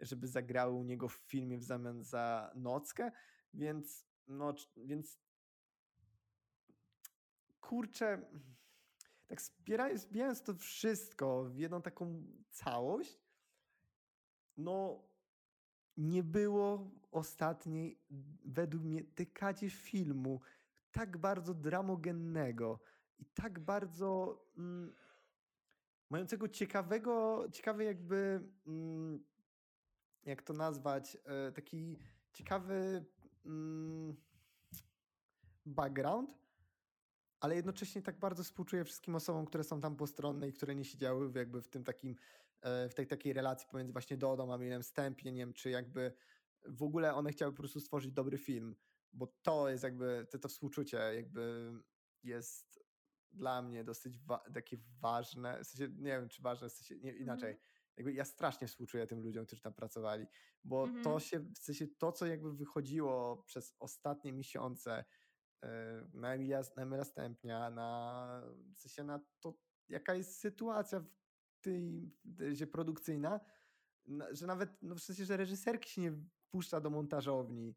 [0.00, 3.12] żeby zagrały u niego w filmie w zamian za nockę,
[3.54, 5.18] więc no, więc
[7.60, 8.30] kurczę,
[9.26, 13.20] tak zbierając, zbierając to wszystko w jedną taką całość,
[14.56, 15.04] no
[15.96, 17.98] nie było ostatniej,
[18.44, 20.40] według mnie, dekadzie filmu
[20.92, 22.80] tak bardzo dramogennego
[23.18, 24.92] i tak bardzo mm,
[26.10, 29.24] mającego ciekawego, ciekawy jakby, mm,
[30.24, 31.98] jak to nazwać, e, taki
[32.32, 33.04] ciekawy
[33.46, 34.16] mm,
[35.66, 36.38] background,
[37.40, 41.32] ale jednocześnie tak bardzo współczuję wszystkim osobom, które są tam postronne i które nie siedziały
[41.34, 42.16] jakby w tym takim
[42.90, 46.12] w tej takiej relacji pomiędzy właśnie Dodą a Milem Stępieniem, czy jakby
[46.64, 48.76] w ogóle one chciały po prostu stworzyć dobry film,
[49.12, 51.72] bo to jest jakby, to, to współczucie jakby
[52.22, 52.86] jest
[53.32, 57.12] dla mnie dosyć wa takie ważne, w sensie, nie wiem czy ważne, w sensie, nie,
[57.12, 57.62] inaczej, mm.
[57.96, 60.26] jakby ja strasznie współczuję tym ludziom, którzy tam pracowali,
[60.64, 61.04] bo mm -hmm.
[61.04, 65.04] to się, w sensie to, co jakby wychodziło przez ostatnie miesiące
[65.62, 65.68] yy,
[66.14, 68.42] na Emilia, na Emilia Stępnia, na,
[68.74, 69.54] w sensie na to,
[69.88, 71.25] jaka jest sytuacja w
[71.60, 72.10] tej,
[72.54, 73.40] się produkcyjna,
[74.30, 76.12] że nawet no w sensie, że reżyserki się nie
[76.50, 77.74] puszcza do montażowni.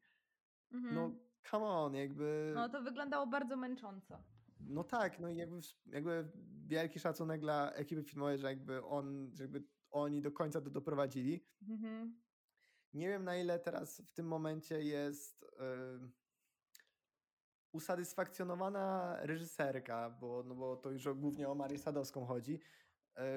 [0.71, 0.95] No, mhm.
[0.95, 1.11] No
[1.51, 2.51] come on, jakby...
[2.55, 4.23] No to wyglądało bardzo męcząco.
[4.59, 6.31] No tak, no i jakby, jakby
[6.67, 11.45] wielki szacunek dla ekipy filmowej, że jakby on, że jakby oni do końca to doprowadzili.
[11.69, 12.21] Mhm.
[12.93, 16.11] Nie wiem na ile teraz w tym momencie jest yy,
[17.73, 22.59] usatysfakcjonowana reżyserka, bo, no bo to już głównie o Marię Sadowską chodzi,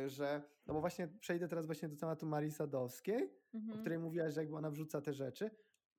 [0.06, 3.78] że, no bo właśnie przejdę teraz właśnie do tematu Marii Sadowskiej, mhm.
[3.78, 5.50] o której mówiłaś, że jakby ona wrzuca te rzeczy,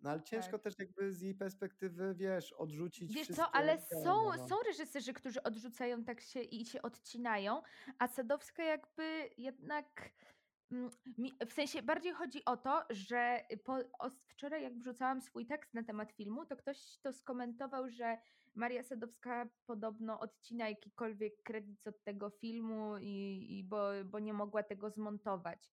[0.03, 0.61] no ale ciężko tak.
[0.61, 4.47] też jakby z jej perspektywy, wiesz, odrzucić Wiesz co, ale są, no.
[4.47, 7.61] są reżyserzy, którzy odrzucają tak się i się odcinają,
[7.99, 10.09] a Sadowska jakby jednak...
[10.71, 10.89] Mm,
[11.47, 13.77] w sensie bardziej chodzi o to, że po,
[14.27, 18.17] wczoraj jak wrzucałam swój tekst na temat filmu, to ktoś to skomentował, że
[18.55, 24.63] Maria Sadowska podobno odcina jakikolwiek kredyt od tego filmu, i, i bo, bo nie mogła
[24.63, 25.71] tego zmontować.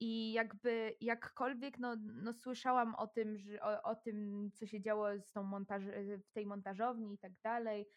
[0.00, 5.20] I jakby jakkolwiek no, no słyszałam o tym, że, o, o tym, co się działo
[5.20, 5.82] z tą montaż,
[6.28, 7.88] w tej montażowni i tak dalej,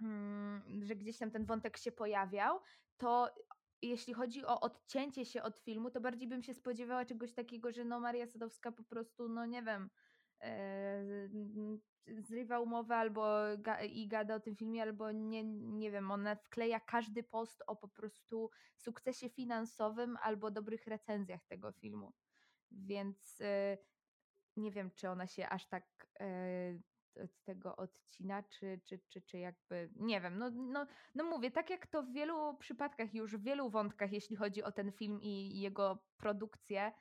[0.00, 2.60] hmm, że gdzieś tam ten wątek się pojawiał,
[2.96, 3.30] to
[3.82, 7.84] jeśli chodzi o odcięcie się od filmu, to bardziej bym się spodziewała czegoś takiego, że
[7.84, 9.90] no Maria Sadowska po prostu, no nie wiem,
[12.18, 16.80] zrywa umowę albo ga, i gada o tym filmie, albo nie, nie wiem, ona wkleja
[16.80, 22.12] każdy post o po prostu sukcesie finansowym albo dobrych recenzjach tego filmu.
[22.70, 23.78] Więc y,
[24.56, 25.84] nie wiem, czy ona się aż tak
[26.20, 26.82] y,
[27.22, 31.70] od tego odcina, czy, czy, czy, czy jakby, nie wiem, no, no, no mówię, tak
[31.70, 35.60] jak to w wielu przypadkach już, w wielu wątkach, jeśli chodzi o ten film i
[35.60, 36.92] jego produkcję,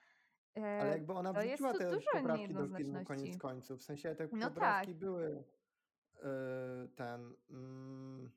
[0.56, 3.80] ale jakby ona wrzuciła te poprawki do filmu koniec końców.
[3.80, 5.00] W sensie te no poprawki tak.
[5.00, 5.44] były
[6.16, 7.34] yy, ten.
[7.50, 8.32] mm,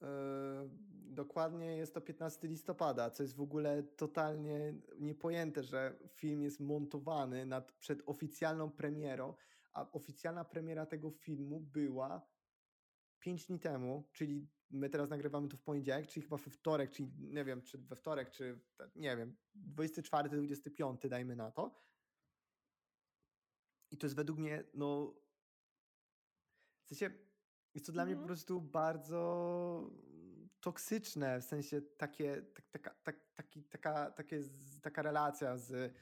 [0.00, 0.08] yy,
[1.14, 7.46] dokładnie jest to 15 listopada, co jest w ogóle totalnie niepojęte, że film jest montowany
[7.46, 9.34] nad, przed oficjalną premierą,
[9.72, 12.26] a oficjalna premiera tego filmu była
[13.18, 17.10] 5 dni temu, czyli my teraz nagrywamy to w poniedziałek, czyli chyba we wtorek, czyli
[17.18, 18.60] nie wiem, czy we wtorek, czy
[18.96, 21.84] nie wiem, 24, 25 dajmy na to.
[23.90, 25.14] I to jest według mnie, no
[26.84, 27.10] w sensie
[27.74, 28.26] jest to dla mnie po Mhm.
[28.26, 29.90] prostu bardzo
[30.60, 34.40] toksyczne, w sensie takie, tak, taka, tak, taki, taka, takie,
[34.82, 35.94] taka relacja z,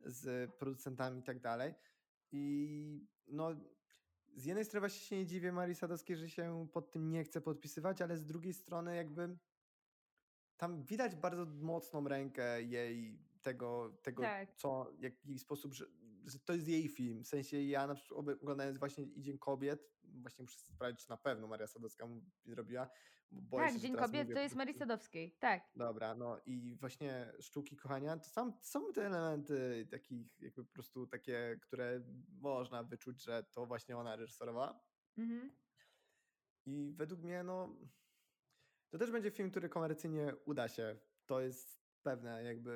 [0.00, 1.74] z producentami i tak dalej.
[2.32, 3.50] I no,
[4.38, 7.40] z jednej strony właśnie się nie dziwię Marii Sadowskiej, że się pod tym nie chce
[7.40, 9.38] podpisywać, ale z drugiej strony jakby
[10.56, 14.54] tam widać bardzo mocną rękę jej tego, tego Tak.
[14.56, 15.86] co, w jaki sposób, że,
[16.26, 17.24] że to jest jej film.
[17.24, 21.16] W sensie ja na przykład oglądając właśnie I Dzień Kobiet, właśnie muszę sprawdzić, czy na
[21.16, 22.88] pewno Maria Sadowska mu zrobiła,
[23.30, 25.36] boję Tak, się, Dzień Kobiet to jest Marii Sadowskiej.
[25.38, 25.62] Tak.
[25.76, 31.06] Dobra, no i właśnie Sztuki Kochania, to sam, są te elementy takich jakby po prostu
[31.06, 32.00] takie, które
[32.40, 34.80] można wyczuć, że to właśnie ona reżyserowała.
[35.18, 35.50] Mhm.
[36.66, 37.76] I według mnie, no,
[38.90, 40.96] to też będzie film, który komercyjnie uda się.
[41.26, 42.70] To jest pewne, jakby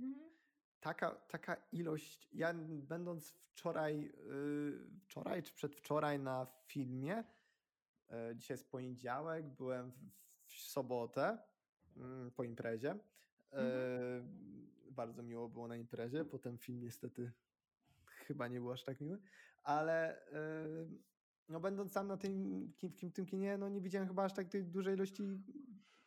[0.00, 0.30] Mhm.
[0.80, 2.28] taka, taka ilość.
[2.32, 7.24] Ja będąc wczoraj, yy, wczoraj czy przedwczoraj na filmie,
[8.34, 9.96] dzisiaj jest poniedziałek, byłem w,
[10.44, 11.38] w sobotę
[11.96, 12.98] mm, po imprezie.
[13.52, 13.58] Yy,
[14.90, 16.24] bardzo miło było na imprezie.
[16.24, 17.32] Potem film niestety
[18.06, 19.18] chyba nie był aż tak miły,
[19.62, 20.98] ale yy,
[21.48, 24.64] no będąc sam na tym, kim- tym kinie, no nie widziałem chyba aż tak tej
[24.64, 25.22] dużej ilości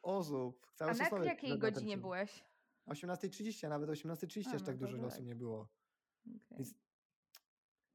[0.01, 0.71] osób.
[0.75, 2.43] Cały A na jakiej godzinie byłeś?
[2.87, 5.05] 18.30, a nawet 18.30 A, aż no tak dużo tak.
[5.05, 5.67] osób nie było.
[6.25, 6.57] Okej.
[6.57, 6.73] Więc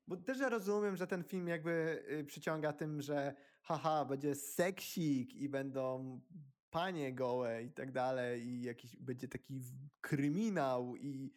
[0.09, 3.35] bo też ja rozumiem, że ten film jakby y, przyciąga tym, że
[3.67, 6.21] haha, będzie seksik i będą
[6.71, 9.61] panie gołe i tak dalej i jakiś będzie taki
[10.01, 11.33] kryminał i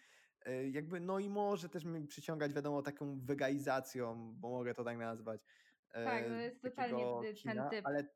[0.48, 4.98] y, jakby no i może też mnie przyciągać wiadomo taką wegaizacją, bo mogę to tak
[4.98, 5.42] nazwać.
[5.90, 7.86] Tak, e, no jest totalnie ty- ten kina, typ.
[7.86, 8.08] Ale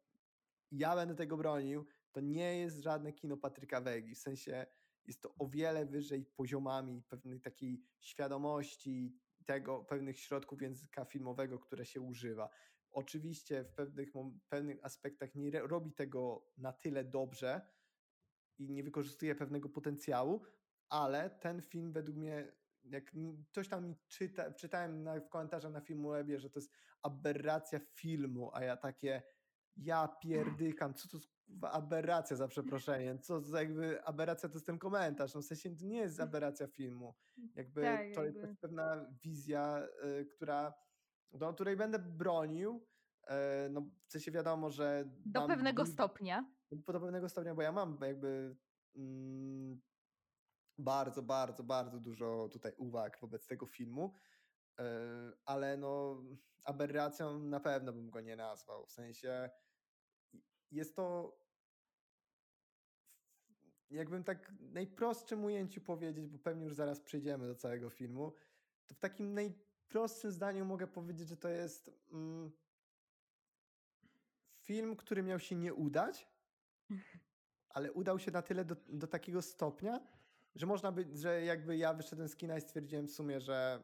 [0.72, 1.86] ja będę tego bronił.
[2.11, 4.16] To nie jest żadne kino Patryka Wegi.
[4.16, 4.66] W sensie
[5.05, 11.86] jest to o wiele wyżej poziomami pewnej takiej świadomości tego, pewnych środków języka filmowego, które
[11.86, 12.49] się używa.
[12.94, 14.10] Oczywiście w pewnych,
[14.50, 17.62] pewnych aspektach nie robi tego na tyle dobrze
[18.58, 20.41] i nie wykorzystuje pewnego potencjału,
[20.89, 22.52] ale ten film według mnie,
[22.84, 23.12] jak
[23.52, 26.72] coś tam mi czyta, czytałem na, w komentarzach na Filmwebie, że to jest
[27.02, 29.24] aberracja filmu, a ja takie
[29.78, 31.18] ja pierdykam, co to
[31.72, 35.86] aberracja za przeproszeniem, co za jakby aberracja to jest ten komentarz, no w sensie to
[35.86, 37.16] nie jest aberracja filmu,
[37.56, 38.39] jakby Tak, to jakby.
[38.39, 39.88] jest pewna wizja,
[40.22, 40.74] y, która,
[41.34, 42.88] do której będę bronił,
[43.24, 46.54] y, no w sensie wiadomo, że Do pewnego stopnia.
[46.72, 48.56] do pewnego stopnia, bo ja mam jakby
[48.96, 49.82] mm,
[50.78, 54.16] bardzo, bardzo, bardzo dużo tutaj uwag wobec tego filmu,
[54.80, 54.86] yy,
[55.46, 56.24] ale no
[56.64, 58.86] aberracją na pewno bym go nie nazwał.
[58.86, 59.50] W sensie
[60.72, 61.38] jest to
[63.90, 68.34] jakbym tak najprostszym ujęciu powiedzieć, bo pewnie już zaraz przejdziemy do całego filmu,
[68.88, 69.34] to w takim
[69.94, 72.52] najprostszym zdaniu mogę powiedzieć, że to jest mm,
[74.60, 76.28] film, który miał się nie udać,
[77.70, 80.00] ale udał się na tyle do, do takiego stopnia,
[80.56, 83.84] że można by, że jakby ja wyszedłem z kina i stwierdziłem w sumie, że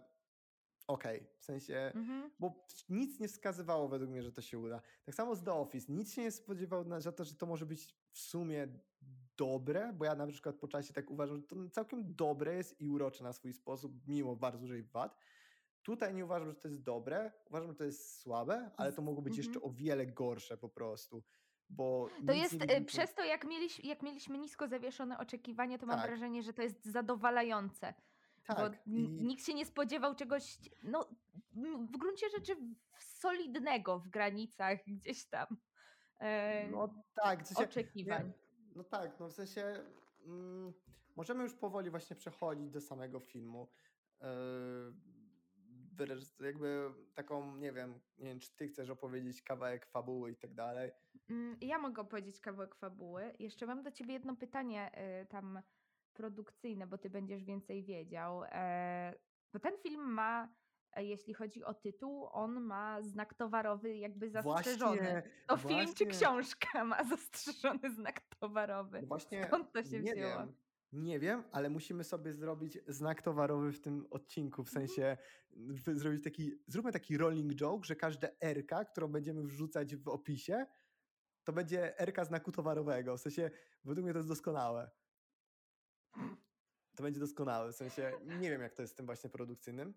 [0.87, 2.31] okej, w sensie, Mhm.
[2.39, 4.81] bo nic nie wskazywało według mnie, że to się uda.
[5.05, 7.65] Tak samo z The Office, nic się nie spodziewał na za to, że to może
[7.65, 8.67] być w sumie
[9.37, 12.89] dobre, bo ja na przykład po czasie tak uważam, że to całkiem dobre jest i
[12.89, 15.17] urocze na swój sposób, mimo bardzo dużej wad.
[15.83, 19.21] Tutaj nie uważam, że to jest dobre, uważam, że to jest słabe, ale to mogło
[19.21, 19.71] być jeszcze Mhm.
[19.71, 21.23] o wiele gorsze po prostu,
[21.69, 25.99] bo To jest e, przez to, jak, mieliś, jak mieliśmy nisko zawieszone oczekiwania, to mam
[25.99, 26.07] Tak.
[26.07, 27.93] wrażenie, że to jest zadowalające.
[28.47, 31.09] Bo tak, n- i nikt się nie spodziewał czegoś, no
[31.91, 32.55] w gruncie rzeczy
[32.99, 35.47] solidnego w granicach gdzieś tam
[36.19, 38.27] e, no tak, w sensie, oczekiwań.
[38.27, 38.33] Nie,
[38.75, 39.83] no tak, no w sensie
[40.25, 40.73] mm,
[41.15, 43.67] możemy już powoli właśnie przechodzić do samego filmu.
[44.21, 45.18] Yy, wyreż-
[46.39, 50.91] jakby taką, nie wiem, nie wiem, czy ty chcesz opowiedzieć kawałek fabuły i tak dalej.
[51.29, 53.33] Mm, Ja mogę opowiedzieć kawałek fabuły.
[53.39, 54.91] Jeszcze mam do ciebie jedno pytanie
[55.23, 55.61] y, tam
[56.13, 58.43] produkcyjne, bo ty będziesz więcej wiedział.
[58.43, 59.13] E,
[59.53, 60.49] Bo ten film ma,
[60.93, 64.97] e, jeśli chodzi o tytuł, on ma znak towarowy jakby zastrzeżony.
[65.01, 66.05] Właśnie, To film czy właśnie.
[66.05, 69.01] książka ma zastrzeżony znak towarowy?
[69.01, 70.15] No właśnie, Skąd to się wzięło?
[70.39, 70.53] wiem.
[70.91, 74.87] Nie wiem, ale musimy sobie zrobić znak towarowy w tym odcinku, w Mhm.
[74.87, 75.17] sensie
[75.95, 80.65] zrobić taki, zróbmy taki rolling joke, że każde RK, którą będziemy wrzucać w opisie,
[81.43, 83.17] to będzie RK znaku towarowego.
[83.17, 83.51] W sensie,
[83.85, 84.91] według mnie to jest doskonałe.
[86.95, 89.93] To będzie doskonałe, w sensie, nie wiem jak to jest z tym właśnie produkcyjnym.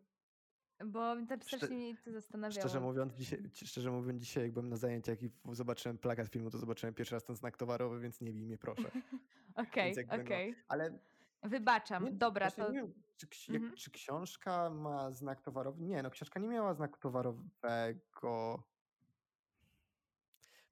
[0.84, 2.60] Bo tak strasznie mnie to zastanawiało.
[2.60, 6.58] Szczerze mówiąc, dzisiaj, szczerze mówiąc, dzisiaj jak byłem na zajęciach i zobaczyłem plakat filmu, to
[6.58, 8.90] zobaczyłem pierwszy raz ten znak towarowy, więc nie bij mnie proszę.
[9.54, 10.54] Okej, no, okej.
[10.68, 10.98] ale
[11.42, 12.04] Wybaczam.
[12.04, 13.74] Nie, Dobra, to nie wiem, czy, ksi- Mhm.
[13.76, 15.82] czy książka ma znak towarowy?
[15.84, 18.62] Nie, no książka nie miała znaku towarowego.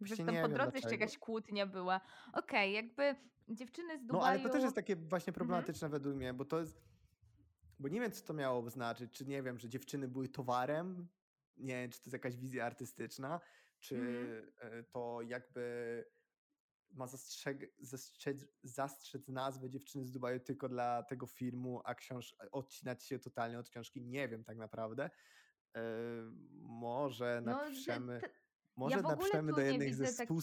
[0.01, 2.01] Właśnie tam po drodze jeszcze jakaś kłótnia była.
[2.33, 3.17] Okej, jakby
[3.49, 4.25] dziewczyny z No Dubaju...
[4.25, 5.35] ale to też jest takie właśnie Mhm.
[5.35, 6.81] problematyczne według mnie, bo to jest,
[7.81, 11.09] bo nie wiem co to miało znaczyć, czy nie wiem, że dziewczyny były towarem,
[11.57, 13.41] nie wiem, czy to jest jakaś wizja artystyczna,
[13.79, 13.97] czy
[14.61, 16.05] e, to jakby
[16.91, 23.05] ma zastrzeg, zastrzec, zastrzec nazwę dziewczyny z Dubaju tylko dla tego filmu, a książ odcinać
[23.05, 25.11] się totalnie od książki, nie wiem tak naprawdę.
[25.77, 25.83] E,
[26.63, 27.53] może No,
[28.21, 28.31] t-
[28.77, 29.03] może ja
[29.53, 30.35] do jednej ze takiego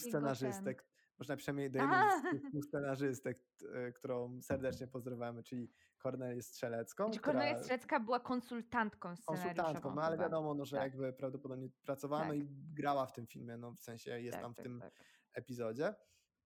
[1.18, 3.38] może napiszemy do jednej A, z tych współscenarzystek,
[3.72, 10.18] e, którą serdecznie pozdrawiamy, czyli Kornelię Strzelecką, Znaczy Kornelia Strzelecka była konsultantką konsultantką, no ale
[10.18, 13.72] wiadomo, no, że Tak, jakby prawdopodobnie pracowała, no tak, i grała w tym filmie, no
[13.72, 14.92] w sensie jest tak, tam w tak, tym tak.
[15.34, 15.94] epizodzie.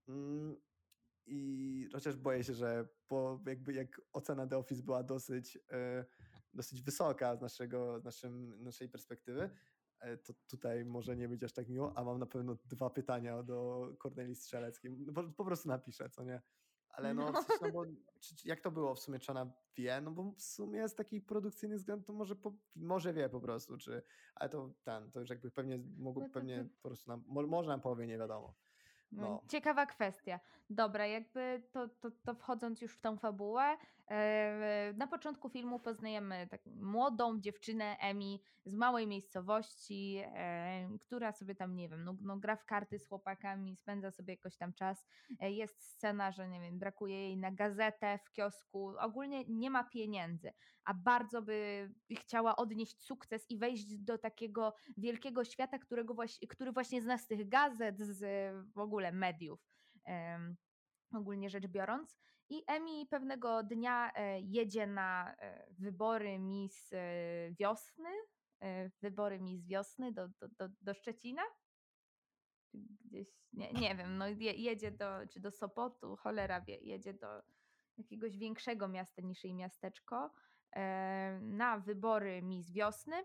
[0.09, 0.57] Mm,
[1.27, 6.05] I chociaż boję się, że po jakby jak ocena The Office była dosyć, e,
[6.53, 9.51] dosyć wysoka z, naszego, z naszym, naszej perspektywy,
[10.25, 13.89] to tutaj może nie być aż tak miło, a mam na pewno dwa pytania do
[13.99, 14.91] Korneli Strzeleckiej.
[14.99, 16.43] No, po, po prostu napiszę, co nie?
[16.89, 17.43] Ale no, No.
[17.43, 17.85] sensie, no bo
[18.21, 20.01] czy, czy, jak to było w sumie, czy ona wie?
[20.01, 23.77] No bo w sumie z takich produkcyjnych względów to może, po, może wie po prostu,
[23.79, 24.03] czy,
[24.35, 27.69] ale to ten, to już jakby pewnie mogło, No pewnie po prostu nam, mo, może
[27.69, 28.55] nam powie, nie wiadomo.
[29.13, 29.43] no, No.
[29.49, 30.41] ciekawa kwestia.
[30.71, 33.77] Dobra, jakby to, to, to wchodząc już w tą fabułę, e,
[34.95, 40.23] na początku filmu poznajemy tak młodą dziewczynę Emi z małej miejscowości,
[41.01, 44.57] która sobie tam, nie wiem, no, no, gra w karty z chłopakami, spędza sobie jakoś
[44.57, 45.07] tam czas.
[45.41, 49.85] E, jest scena, że nie wiem, brakuje jej na gazetę w kiosku, ogólnie nie ma
[49.85, 50.53] pieniędzy,
[50.85, 56.73] a bardzo by chciała odnieść sukces i wejść do takiego wielkiego świata, którego właśnie, który
[56.73, 58.23] właśnie zna z tych gazet, z
[58.75, 59.61] w ogóle mediów.
[61.13, 62.19] ogólnie rzecz biorąc.
[62.53, 68.11] I Emi pewnego dnia e, jedzie na e, wybory Miss e, Wiosny,
[69.03, 71.43] wybory Miss Wiosny do, do, do, do Szczecina.
[72.75, 77.43] Gdzieś, nie, nie wiem, no je, jedzie do, czy do Sopotu, cholera wie, jedzie do
[77.99, 80.31] jakiegoś większego miasta niż jej miasteczko
[81.41, 83.17] na wybory Miss Wiosny,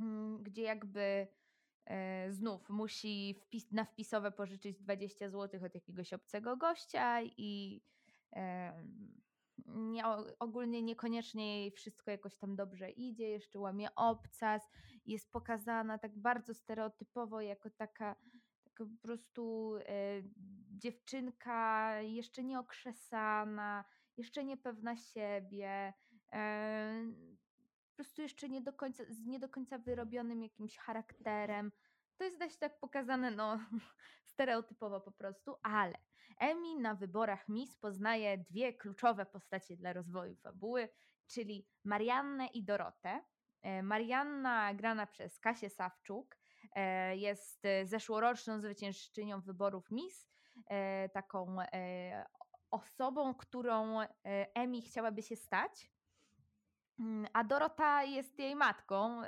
[0.00, 1.26] mm, gdzie jakby
[2.30, 7.80] znów musi wpis, na wpisowe pożyczyć 20 zł od jakiegoś obcego gościa i
[9.66, 10.04] nie,
[10.38, 14.68] ogólnie niekoniecznie jej wszystko jakoś tam dobrze idzie, jeszcze łamie obcas,
[15.06, 18.16] jest pokazana tak bardzo stereotypowo jako taka,
[18.64, 20.22] taka po prostu e,
[20.70, 23.84] dziewczynka jeszcze nieokrzesana,
[24.16, 25.92] jeszcze niepewna siebie,
[26.32, 27.04] e,
[27.90, 31.72] po prostu jeszcze nie do końca, z nie do końca wyrobionym jakimś charakterem.
[32.20, 33.58] To jest dość tak pokazane, no,
[34.32, 35.98] stereotypowo po prostu, ale
[36.38, 40.88] Emi na wyborach Miss poznaje dwie kluczowe postacie dla rozwoju fabuły,
[41.26, 43.24] czyli Mariannę i Dorotę.
[43.62, 46.36] E, Marianna, grana przez Kasię Sawczuk,
[46.74, 50.30] e, jest e, zeszłoroczną zwyciężczynią wyborów Miss,
[51.12, 51.56] taką
[52.70, 53.98] osobą, którą
[54.54, 55.92] Emi chciałaby się stać.
[56.98, 59.22] Mm, A Dorota jest jej matką.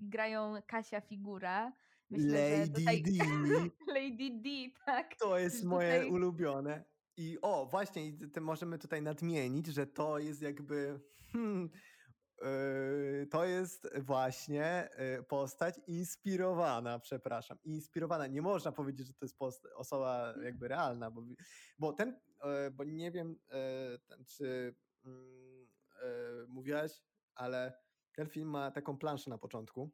[0.00, 1.72] Grają Kasia Figura.
[2.18, 3.10] Myślę, Lady tutaj D.
[4.00, 4.48] Lady D,
[4.86, 5.16] tak.
[5.16, 6.84] To jest że moje tutaj ulubione.
[7.16, 11.00] I o, właśnie, te możemy tutaj nadmienić, że to jest jakby.
[11.32, 11.70] Hmm,
[12.42, 17.58] yy, to jest właśnie yy, postać inspirowana, przepraszam.
[17.64, 18.26] Inspirowana.
[18.26, 19.36] Nie można powiedzieć, że to jest
[19.74, 21.22] osoba jakby realna, bo,
[21.78, 23.38] bo ten, yy, bo nie wiem,
[24.08, 25.68] ten, czy mm,
[26.48, 27.02] mówiłaś,
[27.34, 27.72] ale
[28.12, 29.90] ten film ma taką planszę na początku.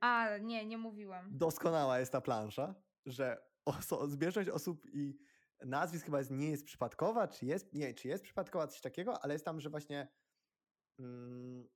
[0.00, 1.38] A, nie, nie mówiłam.
[1.38, 2.74] Doskonała jest ta plansza,
[3.06, 5.18] że oso- zbieżność osób i
[5.64, 9.34] nazwisk chyba jest, nie jest przypadkowa, czy jest, nie, czy jest przypadkowa, coś takiego, ale
[9.34, 10.08] jest tam, że właśnie
[10.98, 11.68] mm,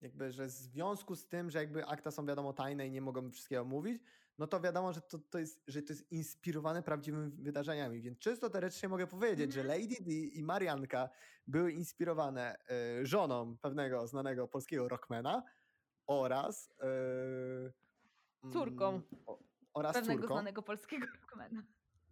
[0.00, 3.30] jakby, że w związku z tym, że jakby akta są wiadomo tajne i nie mogą
[3.30, 4.02] wszystkiego mówić,
[4.38, 8.00] no to wiadomo, że to, to, jest, że to jest inspirowane prawdziwymi wydarzeniami.
[8.00, 9.80] Więc czysto teoretycznie mogę powiedzieć, że Mhm.
[9.80, 11.08] Lady D i Marianka
[11.46, 12.56] były inspirowane
[13.00, 15.42] y, żoną pewnego znanego polskiego rockmana
[16.08, 16.70] oraz
[18.44, 19.38] y, Córką o-
[19.74, 20.34] oraz Pewnego córką.
[20.34, 21.62] znanego polskiego rockmana.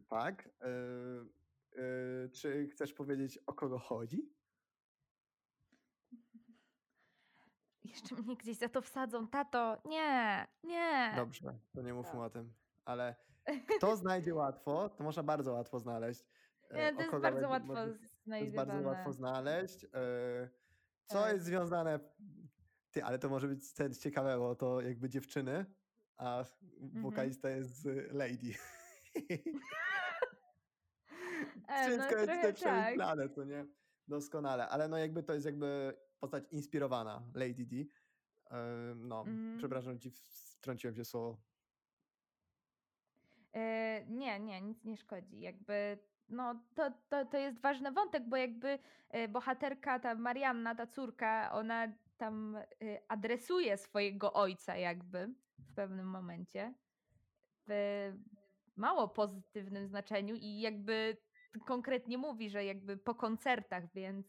[0.09, 0.47] Tak.
[0.47, 4.33] y, Yy, czy chcesz powiedzieć, o kogo chodzi?
[7.85, 9.29] Jeszcze mnie gdzieś za to wsadzą.
[9.29, 11.13] Tato, nie, nie.
[11.17, 12.21] Dobrze, to nie mówmy Tak.
[12.21, 12.53] o tym.
[12.85, 13.15] Ale
[13.79, 16.25] kto znajdzie łatwo, to można bardzo łatwo znaleźć.
[16.75, 19.81] Nie, to jest bardzo łatwo może- To jest bardzo łatwo znaleźć.
[21.07, 21.33] Co Tak.
[21.33, 22.01] jest związane.
[22.97, 25.65] Ty, ale to może być coś ciekawego, to jakby dziewczyny,
[26.17, 26.45] a
[26.81, 27.03] Mhm.
[27.03, 28.55] wokalista jest z Lady.
[31.69, 32.55] E, no Wszystko jest tak.
[32.55, 33.67] przemyślane, co nie?
[34.09, 37.77] Doskonale, ale no jakby to jest jakby postać inspirowana Lady D.
[38.97, 39.59] No, Mhm.
[39.59, 41.37] przepraszam, ci wtrąciłem się słowo.
[43.53, 45.41] E, nie, nie, nic nie szkodzi.
[45.41, 48.79] Jakby, no, to, to, to jest ważny wątek, bo jakby
[49.09, 52.63] e, bohaterka, ta Marianna, ta córka, ona tam e,
[53.09, 56.75] adresuje swojego ojca jakby w pewnym momencie
[57.69, 58.13] w
[58.77, 61.17] mało pozytywnym znaczeniu i jakby
[61.67, 64.27] konkretnie mówi, że jakby po koncertach, więc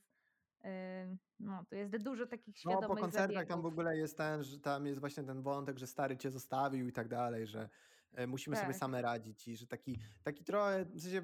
[0.63, 3.65] e, no, tu jest dużo takich No, świadomych po koncertach tam w zabiegów.
[3.65, 7.07] ogóle jest ten, że tam jest właśnie ten wątek, że stary cię zostawił i tak
[7.07, 7.69] dalej, że
[8.13, 8.79] e, musimy sobie Tak.
[8.79, 11.21] same radzić i że taki, taki trochę, w sensie,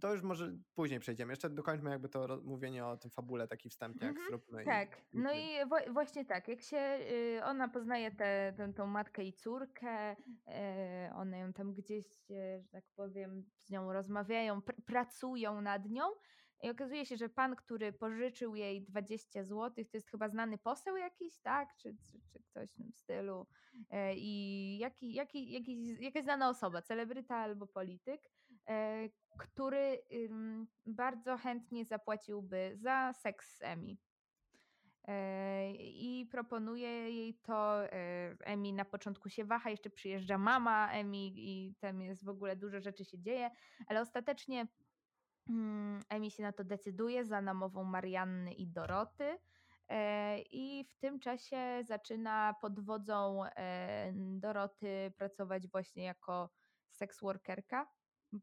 [0.00, 1.32] to już może później przejdziemy.
[1.32, 4.64] Jeszcze dokończmy jakby to mówienie o tym fabule, taki wstępnie jak Mhm, zróbmy.
[4.64, 5.48] Tak, i, no i
[5.92, 6.98] właśnie tak, jak się
[7.38, 10.16] y, ona poznaje tę tę tą matkę i córkę,
[10.46, 15.90] e, one ją tam gdzieś, e, że tak powiem, z nią rozmawiają, pr pracują nad
[15.90, 16.04] nią
[16.62, 20.96] i okazuje się, że pan, który pożyczył jej 20 zł, to jest chyba znany poseł
[20.96, 23.46] jakiś, tak, czy, czy, czy ktoś w tym stylu
[24.16, 28.20] i jaki, jaki, jakiś, jakaś znana osoba, celebryta albo polityk,
[29.38, 33.98] który ym, bardzo chętnie zapłaciłby za seks z Emi.
[35.08, 37.84] E, I proponuje jej to.
[37.84, 42.56] e, Emi na początku się waha, jeszcze przyjeżdża mama Emi i tam jest w ogóle
[42.56, 43.50] dużo rzeczy się dzieje,
[43.86, 44.66] ale ostatecznie
[45.48, 49.38] mm, Emi się na to decyduje za namową Marianny i Doroty.
[49.88, 56.50] E, I w tym czasie zaczyna pod wodzą e, Doroty pracować właśnie jako
[56.88, 57.86] sex workerka.
[57.86, 57.99] Po,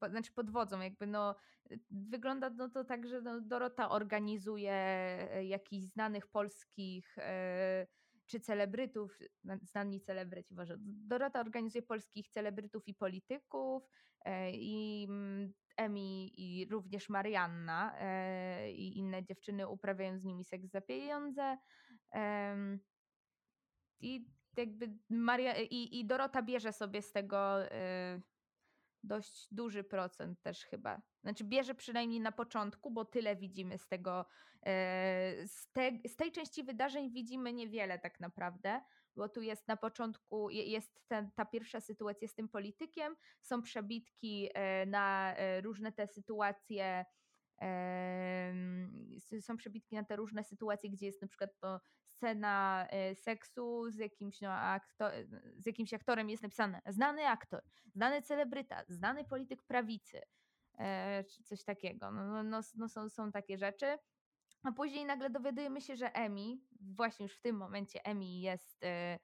[0.10, 1.36] znaczy pod wodzą, jakby no
[1.72, 7.88] y, wygląda no to tak, że no Dorota organizuje e, jakichś znanych polskich e,
[8.26, 10.76] czy celebrytów, na- znani celebryci może.
[10.80, 13.84] Dorota organizuje polskich celebrytów i polityków
[14.26, 17.96] e, i mm, Emi i również Marianna
[18.70, 21.58] i inne dziewczyny uprawiają z nimi seks za pieniądze.
[24.00, 24.26] I
[24.58, 27.58] jakby Maria i, i Dorota bierze sobie z tego
[29.04, 31.02] dość duży procent też chyba.
[31.24, 34.26] Znaczy bierze przynajmniej na początku, bo tyle widzimy z tego.
[34.66, 38.82] e, Z, te, z tej części wydarzeń widzimy niewiele tak naprawdę,
[39.16, 43.62] bo tu jest na początku, je- jest ten, ta pierwsza sytuacja z tym politykiem, są
[43.62, 47.06] przebitki e, na e, różne te sytuacje.
[49.42, 51.80] Są przebitki na te różne sytuacje, gdzie jest na przykład to
[52.18, 55.10] scena e, seksu z jakimś, no, akto,
[55.58, 60.22] z jakimś aktorem jest napisane znany aktor, znany celebryta, znany polityk prawicy,
[60.80, 62.12] e, czy coś takiego.
[62.12, 63.98] No, no, no, no są, są takie rzeczy.
[64.64, 69.20] A później nagle dowiadujemy się, że Emi, właśnie już w tym momencie Emi jest e,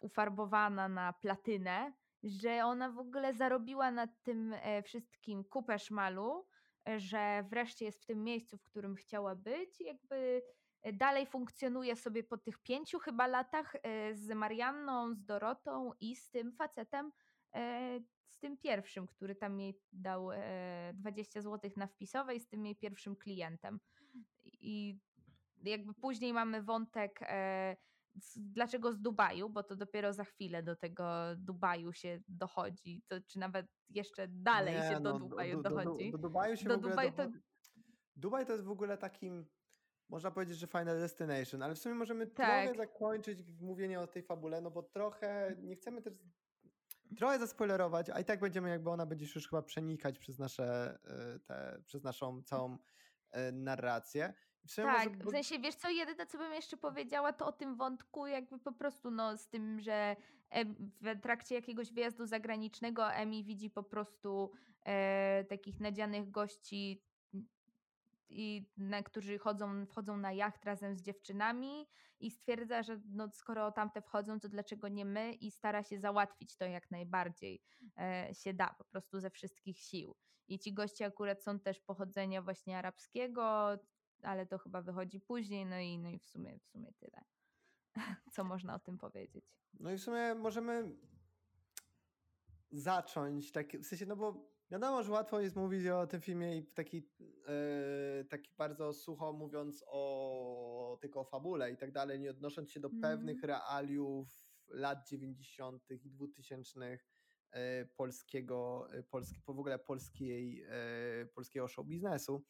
[0.00, 6.46] ufarbowana na platynę, że ona w ogóle zarobiła na tym e, wszystkim kupę szmalu,
[6.88, 11.96] e, że wreszcie jest w tym miejscu, w którym chciała być, jakby e, dalej funkcjonuje
[11.96, 17.12] sobie po tych pięciu chyba latach e, z Marianną, z Dorotą i z tym facetem,
[17.54, 22.66] e, z tym pierwszym, który tam jej dał e, 20 zł na wpisowej, z tym
[22.66, 23.80] jej pierwszym klientem.
[24.44, 24.98] I
[25.62, 27.76] jakby później mamy wątek, e,
[28.36, 31.04] dlaczego z Dubaju, bo to dopiero za chwilę do tego
[31.36, 35.70] Dubaju się dochodzi, to, czy nawet jeszcze dalej Nie, się do no, Dubaju do, do,
[35.70, 36.10] do, dochodzi.
[36.10, 37.38] do Dubaju się Do w ogóle Dubaju to- dochodzi.
[38.16, 39.46] Dubaj to jest w ogóle takim,
[40.08, 42.76] można powiedzieć, że final destination, ale w sumie możemy trochę Tak.
[42.76, 46.14] zakończyć mówienie o tej fabule, no bo trochę nie chcemy też
[47.16, 51.38] trochę zaspoilerować, a i tak będziemy jakby ona będzie już chyba przenikać przez nasze e,
[51.38, 52.78] te, przez naszą całą
[53.30, 54.34] e, narrację.
[54.68, 57.76] W Tak, może, w sensie wiesz co, jedyne co bym jeszcze powiedziała to o tym
[57.76, 60.16] wątku jakby po prostu no z tym, że
[61.00, 64.52] w trakcie jakiegoś wyjazdu zagranicznego Emi widzi po prostu
[64.84, 67.02] e, takich nadzianych gości
[68.28, 71.86] i na, którzy chodzą, wchodzą na jacht razem z dziewczynami
[72.20, 76.56] i stwierdza, że no, skoro tamte wchodzą, to dlaczego nie my i stara się załatwić
[76.56, 77.62] to jak najbardziej
[77.98, 80.16] e, się da, po prostu ze wszystkich sił.
[80.48, 83.78] I ci goście akurat są też pochodzenia właśnie arabskiego,
[84.22, 87.24] ale to chyba wychodzi później, no i, no i w, sumie, w sumie tyle.
[88.32, 89.44] Co można o tym powiedzieć?
[89.80, 90.96] No i w sumie możemy
[92.70, 96.64] zacząć, tak, w sensie, no bo Wiadomo, że łatwo jest mówić o tym filmie i
[96.64, 97.08] taki,
[97.48, 102.80] e, taki bardzo sucho mówiąc o tylko o fabule i tak dalej, nie odnosząc się
[102.80, 103.48] do pewnych Mhm.
[103.48, 104.28] realiów
[104.68, 105.90] lat 90.
[106.04, 106.98] i 2000
[107.50, 110.64] e, polskiego, e, polski, w ogóle polskiej,
[111.34, 112.44] polskiego show biznesu,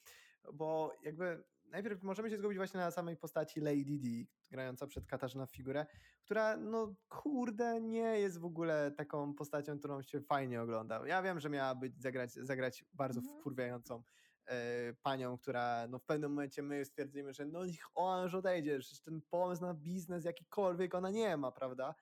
[0.52, 4.08] bo jakby najpierw możemy się zgubić właśnie na samej postaci Lady D,
[4.50, 5.86] grająca przed Katarzyna Figurę,
[6.24, 11.06] która no kurde nie jest w ogóle taką postacią, którą się fajnie ogląda.
[11.06, 13.40] Ja wiem, że miała być zagrać, zagrać bardzo Mhm.
[13.40, 14.02] wkurwiającą
[14.46, 18.80] e, panią, która no w pewnym momencie my stwierdzimy, że no niech ona już odejdzie,
[18.80, 21.94] że ten pomysł na biznes jakikolwiek ona nie ma, prawda?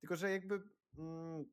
[0.00, 0.62] Tylko, że jakby
[0.98, 1.44] mm,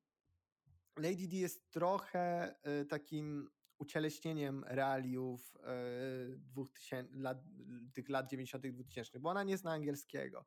[0.98, 3.50] Lady D jest trochę y, takim
[3.80, 7.38] ucieleśnieniem realiów y, 2000, lat,
[7.94, 10.46] tych lat 90., 2000, bo ona nie zna angielskiego.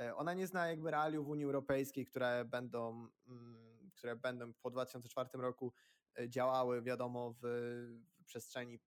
[0.00, 5.28] E, Ona nie zna jakby realiów Unii Europejskiej, które będą, mm, które będą po 2004
[5.42, 5.72] roku
[6.18, 7.40] e, działały, wiadomo, w,
[8.20, 8.80] w przestrzeni,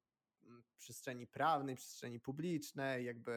[0.43, 3.33] mm, przestrzeni prawnej, przestrzeni publicznej, jakby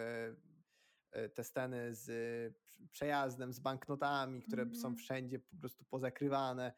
[1.13, 4.97] e, te sceny z e, przejazdem, z banknotami, które są Mhm.
[4.97, 6.73] wszędzie po prostu pozakrywane, mm,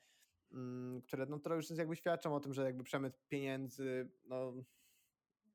[1.03, 4.53] które no to już jakby świadczą o tym, że jakby przemyt pieniędzy no,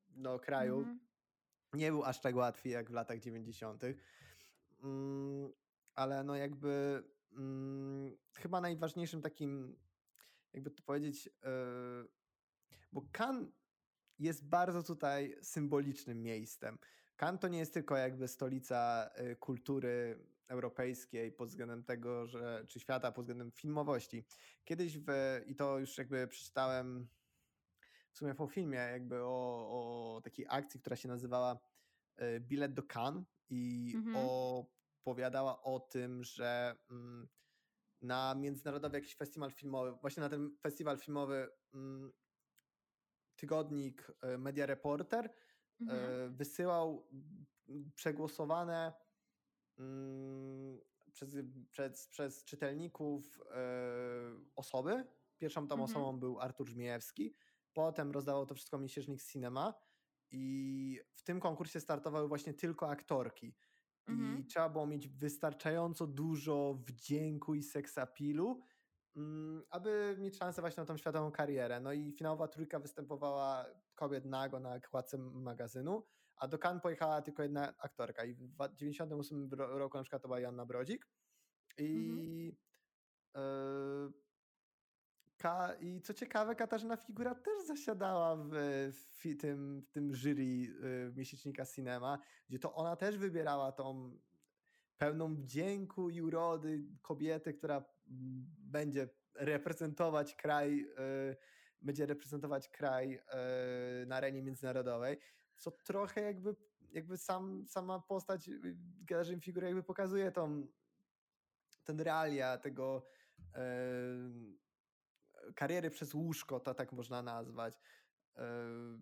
[0.08, 1.00] do kraju Mhm.
[1.74, 3.82] nie był aż tak łatwy jak w latach 90.
[4.82, 5.52] Mm,
[5.94, 9.76] ale no jakby mm, chyba najważniejszym takim,
[10.52, 12.08] jakby to powiedzieć, yy,
[12.92, 13.48] bo Cannes
[14.18, 16.78] jest bardzo tutaj symbolicznym miejscem.
[17.16, 22.80] Cannes to nie jest tylko jakby stolica y, kultury europejskiej pod względem tego, że, czy
[22.80, 24.24] świata pod względem filmowości.
[24.64, 25.06] Kiedyś w,
[25.46, 27.08] i to już jakby przeczytałem
[28.12, 31.58] w sumie po filmie jakby o, o takiej akcji, która się nazywała
[32.22, 34.26] y, Bilet do Cannes i Mhm.
[35.02, 37.28] opowiadała o tym, że mm,
[38.02, 42.12] na międzynarodowy jakiś festiwal filmowy, właśnie na ten festiwal filmowy mm,
[43.36, 45.34] tygodnik y, Media Reporter
[45.80, 46.00] Mhm.
[46.00, 47.08] e, wysyłał
[47.68, 48.92] mm, przegłosowane
[51.12, 51.36] przez,
[51.70, 53.60] przez, przez czytelników e,
[54.56, 55.04] osoby.
[55.38, 55.90] Pierwszą tą Mhm.
[55.90, 57.34] osobą był Artur Żmijewski,
[57.72, 59.74] potem rozdawał to wszystko Miesięcznik Cinema
[60.30, 63.46] i w tym konkursie startowały właśnie tylko aktorki.
[64.08, 64.46] I Mhm.
[64.46, 68.60] trzeba było mieć wystarczająco dużo wdzięku i seksapilu,
[69.16, 71.80] mm, aby mieć szansę właśnie na tą światową karierę.
[71.80, 76.06] No i finałowa trójka występowała kobiet nago na okładce magazynu,
[76.36, 80.40] a do Cannes pojechała tylko jedna aktorka i w 1998 roku na przykład to była
[80.40, 81.08] Joanna Brodzik
[81.78, 82.56] i
[83.34, 83.44] Mhm.
[84.14, 84.26] e,
[85.38, 88.50] Ka I co ciekawe, Katarzyna Figura też zasiadała w,
[88.92, 92.18] w tym, w tym jury y, miesięcznika Cinema,
[92.48, 94.18] gdzie to ona też wybierała tą
[94.98, 97.84] pełną wdzięku i urody kobietę, która
[98.58, 101.36] będzie reprezentować kraj, y,
[101.82, 105.18] będzie reprezentować kraj y, na arenie międzynarodowej,
[105.56, 106.56] co trochę jakby,
[106.92, 108.76] jakby sam, sama postać y,
[109.08, 110.66] Katarzyny Figury jakby pokazuje tą,
[111.84, 113.06] ten realia tego
[113.52, 114.58] em,
[115.54, 117.74] kariery przez łóżko, to tak można nazwać.
[118.36, 118.44] E,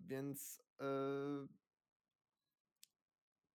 [0.05, 0.85] Więc e,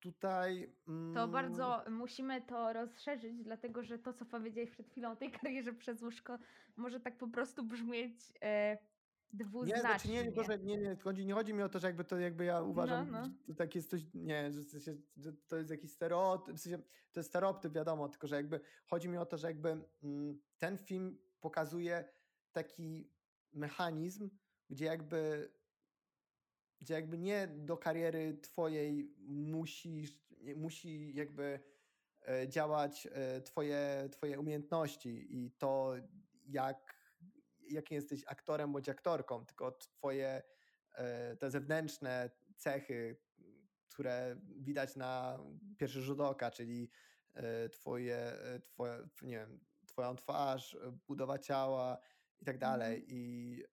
[0.00, 0.76] tutaj.
[0.86, 5.30] To mm, bardzo musimy to rozszerzyć, dlatego że to, co powiedziałeś przed chwilą o tej
[5.32, 6.38] karierze przez łóżko,
[6.76, 8.32] może tak po prostu brzmieć
[9.34, 10.58] e, Nie, znaczy nie, nie, to, dwuznacznie.
[10.58, 13.10] że nie, nie, chodzi, nie chodzi mi o to, że jakby to jakby ja uważam,
[13.10, 13.24] no.
[13.24, 14.50] że to tak jest coś, nie,
[15.16, 16.78] że, to jest jakiś stereotyp, w sensie,
[17.12, 20.78] to jest stereotyp, wiadomo, tylko że jakby chodzi mi o to, że jakby mm, ten
[20.78, 22.04] film pokazuje
[22.52, 23.10] taki
[23.52, 24.30] mechanizm,
[24.70, 25.50] gdzie jakby
[26.80, 29.14] gdzie jakby nie do kariery twojej
[30.40, 31.60] nie- musi jakby
[32.28, 35.94] e, działać e, twoje, twoje umiejętności i to
[36.46, 36.99] jak,
[37.70, 40.42] jakim jesteś aktorem bądź aktorką, tylko twoje
[40.94, 43.16] e, te zewnętrzne cechy,
[43.88, 45.38] które widać na
[45.78, 46.90] pierwszy rzut oka, czyli
[47.34, 51.98] e, twoje, e, twoje nie wiem, twoją twarz, budowa ciała
[52.40, 52.94] i tak dalej.
[52.94, 53.18] Mhm.
[53.18, 53.64] I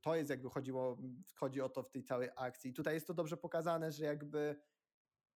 [0.00, 0.98] to jest jakby chodziło,
[1.34, 2.70] chodzi o to w tej całej akcji.
[2.70, 4.56] I tutaj jest to dobrze pokazane, że jakby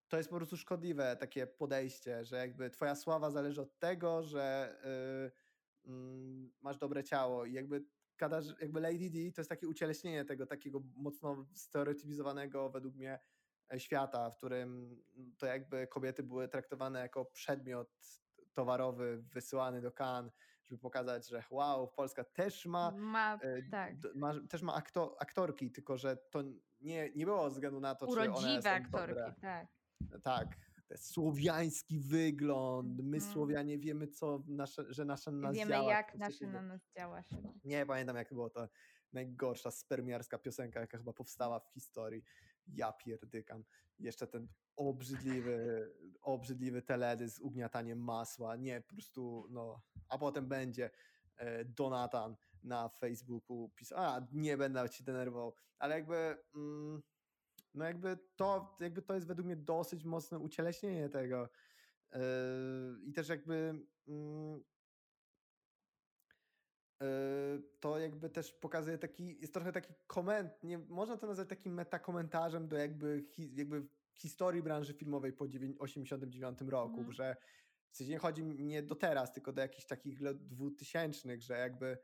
[0.08, 4.76] to jest po prostu szkodliwe takie podejście, że jakby twoja sława zależy od tego, że
[6.62, 7.86] masz dobre ciało i jakby
[8.18, 13.20] Katarz, jakby Lady D to jest takie ucieleśnienie tego takiego mocno stereotypizowanego według mnie
[13.74, 15.02] e, świata, w którym
[15.38, 17.90] to jakby kobiety były traktowane jako przedmiot
[18.54, 24.34] towarowy wysyłany do Cannes, żeby pokazać, że wow, Polska też ma Ma, e, tak, ma,
[24.50, 26.44] też ma akto, aktorki, tylko że to
[26.82, 29.34] nie, nie było ze względu na to, czy one urodziwe są aktorki, dobre.
[29.42, 29.68] tak.
[30.24, 30.48] Tak,
[30.98, 33.34] słowiański wygląd, my Mhm.
[33.34, 35.92] Słowianie wiemy, co nasze, że nasze na nas Wiemy, działa.
[35.92, 37.24] jak nasze na nas działa.
[37.64, 38.68] Nie pamiętam, jak było to.
[39.14, 42.24] najgorsza spermiarska piosenka, jaka chyba powstała w historii.
[42.68, 43.64] Ja pierdykam.
[44.00, 45.88] Jeszcze ten obrzydliwy,
[46.22, 48.56] obrzydliwy teledysk z ugniataniem masła.
[48.56, 49.82] Nie, po prostu, no.
[50.10, 50.90] A potem będzie
[51.38, 57.02] e, Donatan na Facebooku pisał, a nie będę się denerwował, ale jakby mm,
[57.74, 61.50] no jakby to, jakby to jest według mnie dosyć mocne ucieleśnienie tego
[62.12, 62.20] yy,
[63.04, 64.66] i też jakby yy,
[67.80, 72.68] to jakby też pokazuje taki, jest trochę taki koment, nie można to nazwać takim metakomentarzem
[72.68, 77.12] do jakby, hi, jakby historii branży filmowej po 1989 roku, Mhm.
[77.12, 77.36] że
[77.92, 81.98] w sensie nie chodzi nie do teraz, tylko do jakichś takich lat dwutysięcznych, że jakby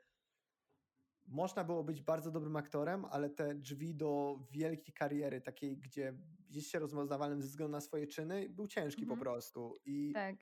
[1.27, 6.13] można było być bardzo dobrym aktorem, ale te drzwi do wielkiej kariery, takiej, gdzie
[6.49, 9.19] jest się rozpoznawalnym ze względu na swoje czyny, był ciężki po Mhm.
[9.19, 9.75] prostu.
[9.85, 10.35] I, Tak.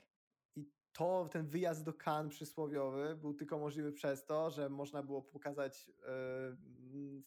[0.56, 5.22] I to, ten wyjazd do Cannes przysłowiowy był tylko możliwy przez to, że można było
[5.22, 7.24] pokazać yy,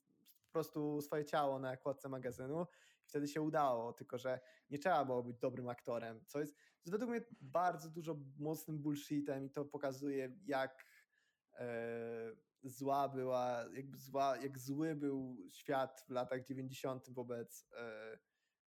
[0.47, 2.67] po prostu swoje ciało na okładce magazynu
[3.05, 4.41] i wtedy się udało, tylko że
[4.71, 8.79] nie trzeba było być dobrym aktorem, co jest, co jest według mnie bardzo dużo mocnym
[8.79, 10.85] bullshitem i to pokazuje jak
[11.53, 11.59] yy,
[12.63, 17.11] zła była, jakby zła, jak zły był świat w latach 90.
[17.11, 18.19] wobec e,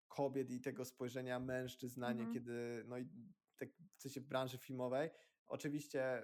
[0.08, 2.34] kobiet i tego spojrzenia mężczyzn na nie, Mhm.
[2.34, 3.10] kiedy, no i
[3.58, 5.10] tak w sensie branży filmowej.
[5.48, 6.24] Oczywiście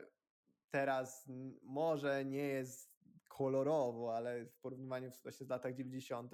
[0.70, 1.26] teraz
[1.62, 2.96] może nie jest
[3.30, 6.32] kolorowo, ale w porównaniu właśnie z latach 90.,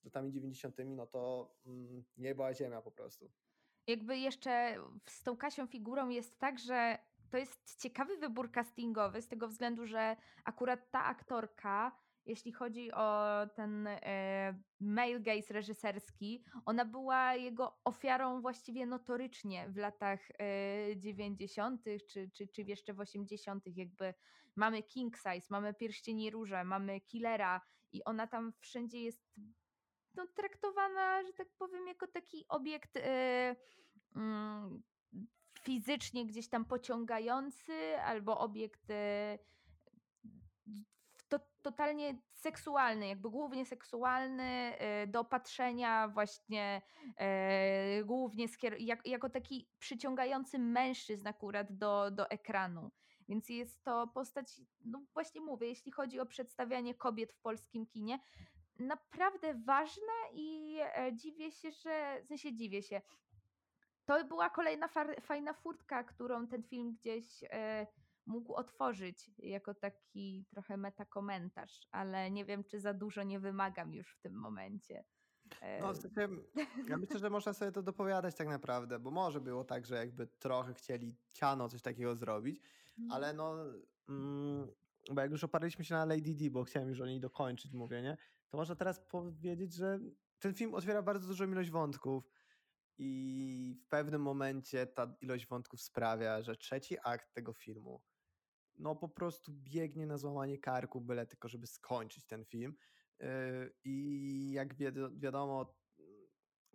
[0.00, 3.30] z latami 90., no to mm, nie była ziemia po prostu.
[3.86, 4.76] Jakby jeszcze
[5.08, 6.98] z tą Kasią figurą jest tak, że
[7.30, 11.92] to jest ciekawy wybór castingowy z tego względu, że akurat ta aktorka,
[12.26, 19.76] jeśli chodzi o ten e, male gaze reżyserski, ona była jego ofiarą właściwie notorycznie w
[19.76, 21.84] latach e, 90.
[22.10, 23.64] Czy, czy, czy jeszcze w 80.
[23.76, 24.14] jakby
[24.56, 27.60] mamy King Size, mamy Pierścieni Róże, mamy Killera
[27.92, 29.22] i ona tam wszędzie jest
[30.14, 33.56] no, traktowana, że tak powiem, jako taki obiekt e,
[34.16, 34.82] mm,
[35.62, 39.38] fizycznie gdzieś tam pociągający, albo obiekt e,
[41.28, 44.44] to, totalnie seksualny, jakby głównie seksualny,
[44.78, 46.82] e, do patrzenia właśnie
[47.16, 48.46] e, głównie
[49.04, 52.90] jako taki przyciągający mężczyzn akurat do, do ekranu.
[53.28, 58.18] Więc jest to postać, no właśnie mówię, jeśli chodzi o przedstawianie kobiet w polskim kinie,
[58.78, 60.78] naprawdę ważna i
[61.12, 63.00] dziwię się, że, w sensie dziwię się,
[64.08, 67.86] to była kolejna far- fajna furtka, którą ten film gdzieś e,
[68.26, 74.14] mógł otworzyć jako taki trochę metakomentarz, ale nie wiem, czy za dużo nie wymagam już
[74.14, 75.04] w tym momencie.
[75.60, 76.28] E, No, w sensie,
[76.88, 80.26] ja myślę, że można sobie to dopowiadać tak naprawdę, bo może było tak, że jakby
[80.26, 82.60] trochę chcieli ciano coś takiego zrobić,
[82.98, 83.54] mm, ale no,
[84.08, 84.68] mm,
[85.14, 88.16] bo jak już oparliśmy się na Lady D, bo chciałem już o niej dokończyć mówienie,
[88.48, 89.98] to można teraz powiedzieć, że
[90.38, 92.30] ten film otwiera bardzo dużą ilość wątków
[92.98, 98.02] i w pewnym momencie ta ilość wątków sprawia, że trzeci akt tego filmu
[98.78, 102.74] no po prostu biegnie na złamanie karku, byle tylko, żeby skończyć ten film.
[103.20, 103.26] Yy,
[103.84, 105.78] I jak wiado- wiadomo,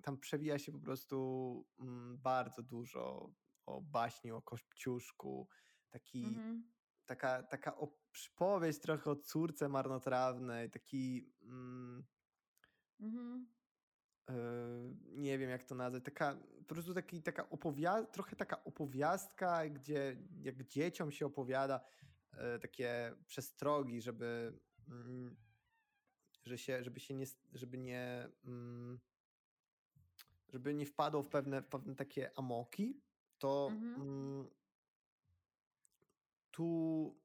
[0.04, 3.34] tam przewija się po prostu mm, bardzo dużo
[3.66, 5.48] o baśni, o Kościuszku,
[5.90, 6.72] taki, mhm,
[7.06, 7.78] taka, taka
[8.12, 12.04] przypowieść trochę o córce marnotrawnej, taki mm,
[13.00, 13.54] mhm,
[15.06, 20.18] nie wiem jak to nazwać, taka po prostu taki, taka opowiast, trochę taka opowiastka, gdzie
[20.42, 21.80] jak dzieciom się opowiada
[22.32, 24.54] e, takie przestrogi, żeby
[24.90, 25.36] mm,
[26.46, 29.00] że się, żeby się nie, żeby nie mm,
[30.50, 33.02] żeby nie wpadło w pewne, w pewne takie amoki,
[33.40, 34.50] to mhm, mm,
[36.52, 37.16] tu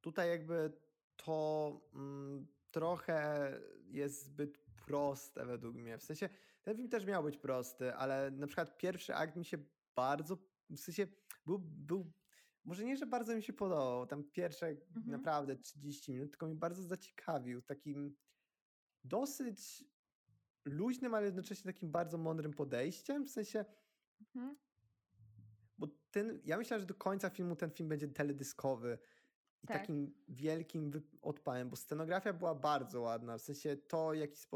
[0.00, 0.72] tutaj jakby
[1.16, 1.80] to
[2.70, 3.52] trochę
[3.90, 5.98] jest zbyt proste według mnie.
[5.98, 6.28] W sensie
[6.62, 9.58] ten film też miał być prosty, ale na przykład pierwszy akt mi się
[9.96, 10.38] bardzo,
[10.70, 11.06] w sensie
[11.46, 12.12] był, był
[12.64, 16.54] może nie, że bardzo mi się podobał, tam pierwsze mhm, naprawdę 30 minut, tylko mi
[16.54, 18.16] bardzo zaciekawił takim
[19.04, 19.84] dosyć
[20.64, 23.64] luźnym, ale jednocześnie takim bardzo mądrym podejściem, w sensie
[24.20, 24.56] mhm.
[25.78, 28.98] bo ten, ja myślałem, że do końca filmu ten film będzie teledyskowy
[29.64, 29.80] i Tak.
[29.80, 34.48] takim wielkim odpałem, bo scenografia była bardzo ładna, w sensie to, w jaki sposób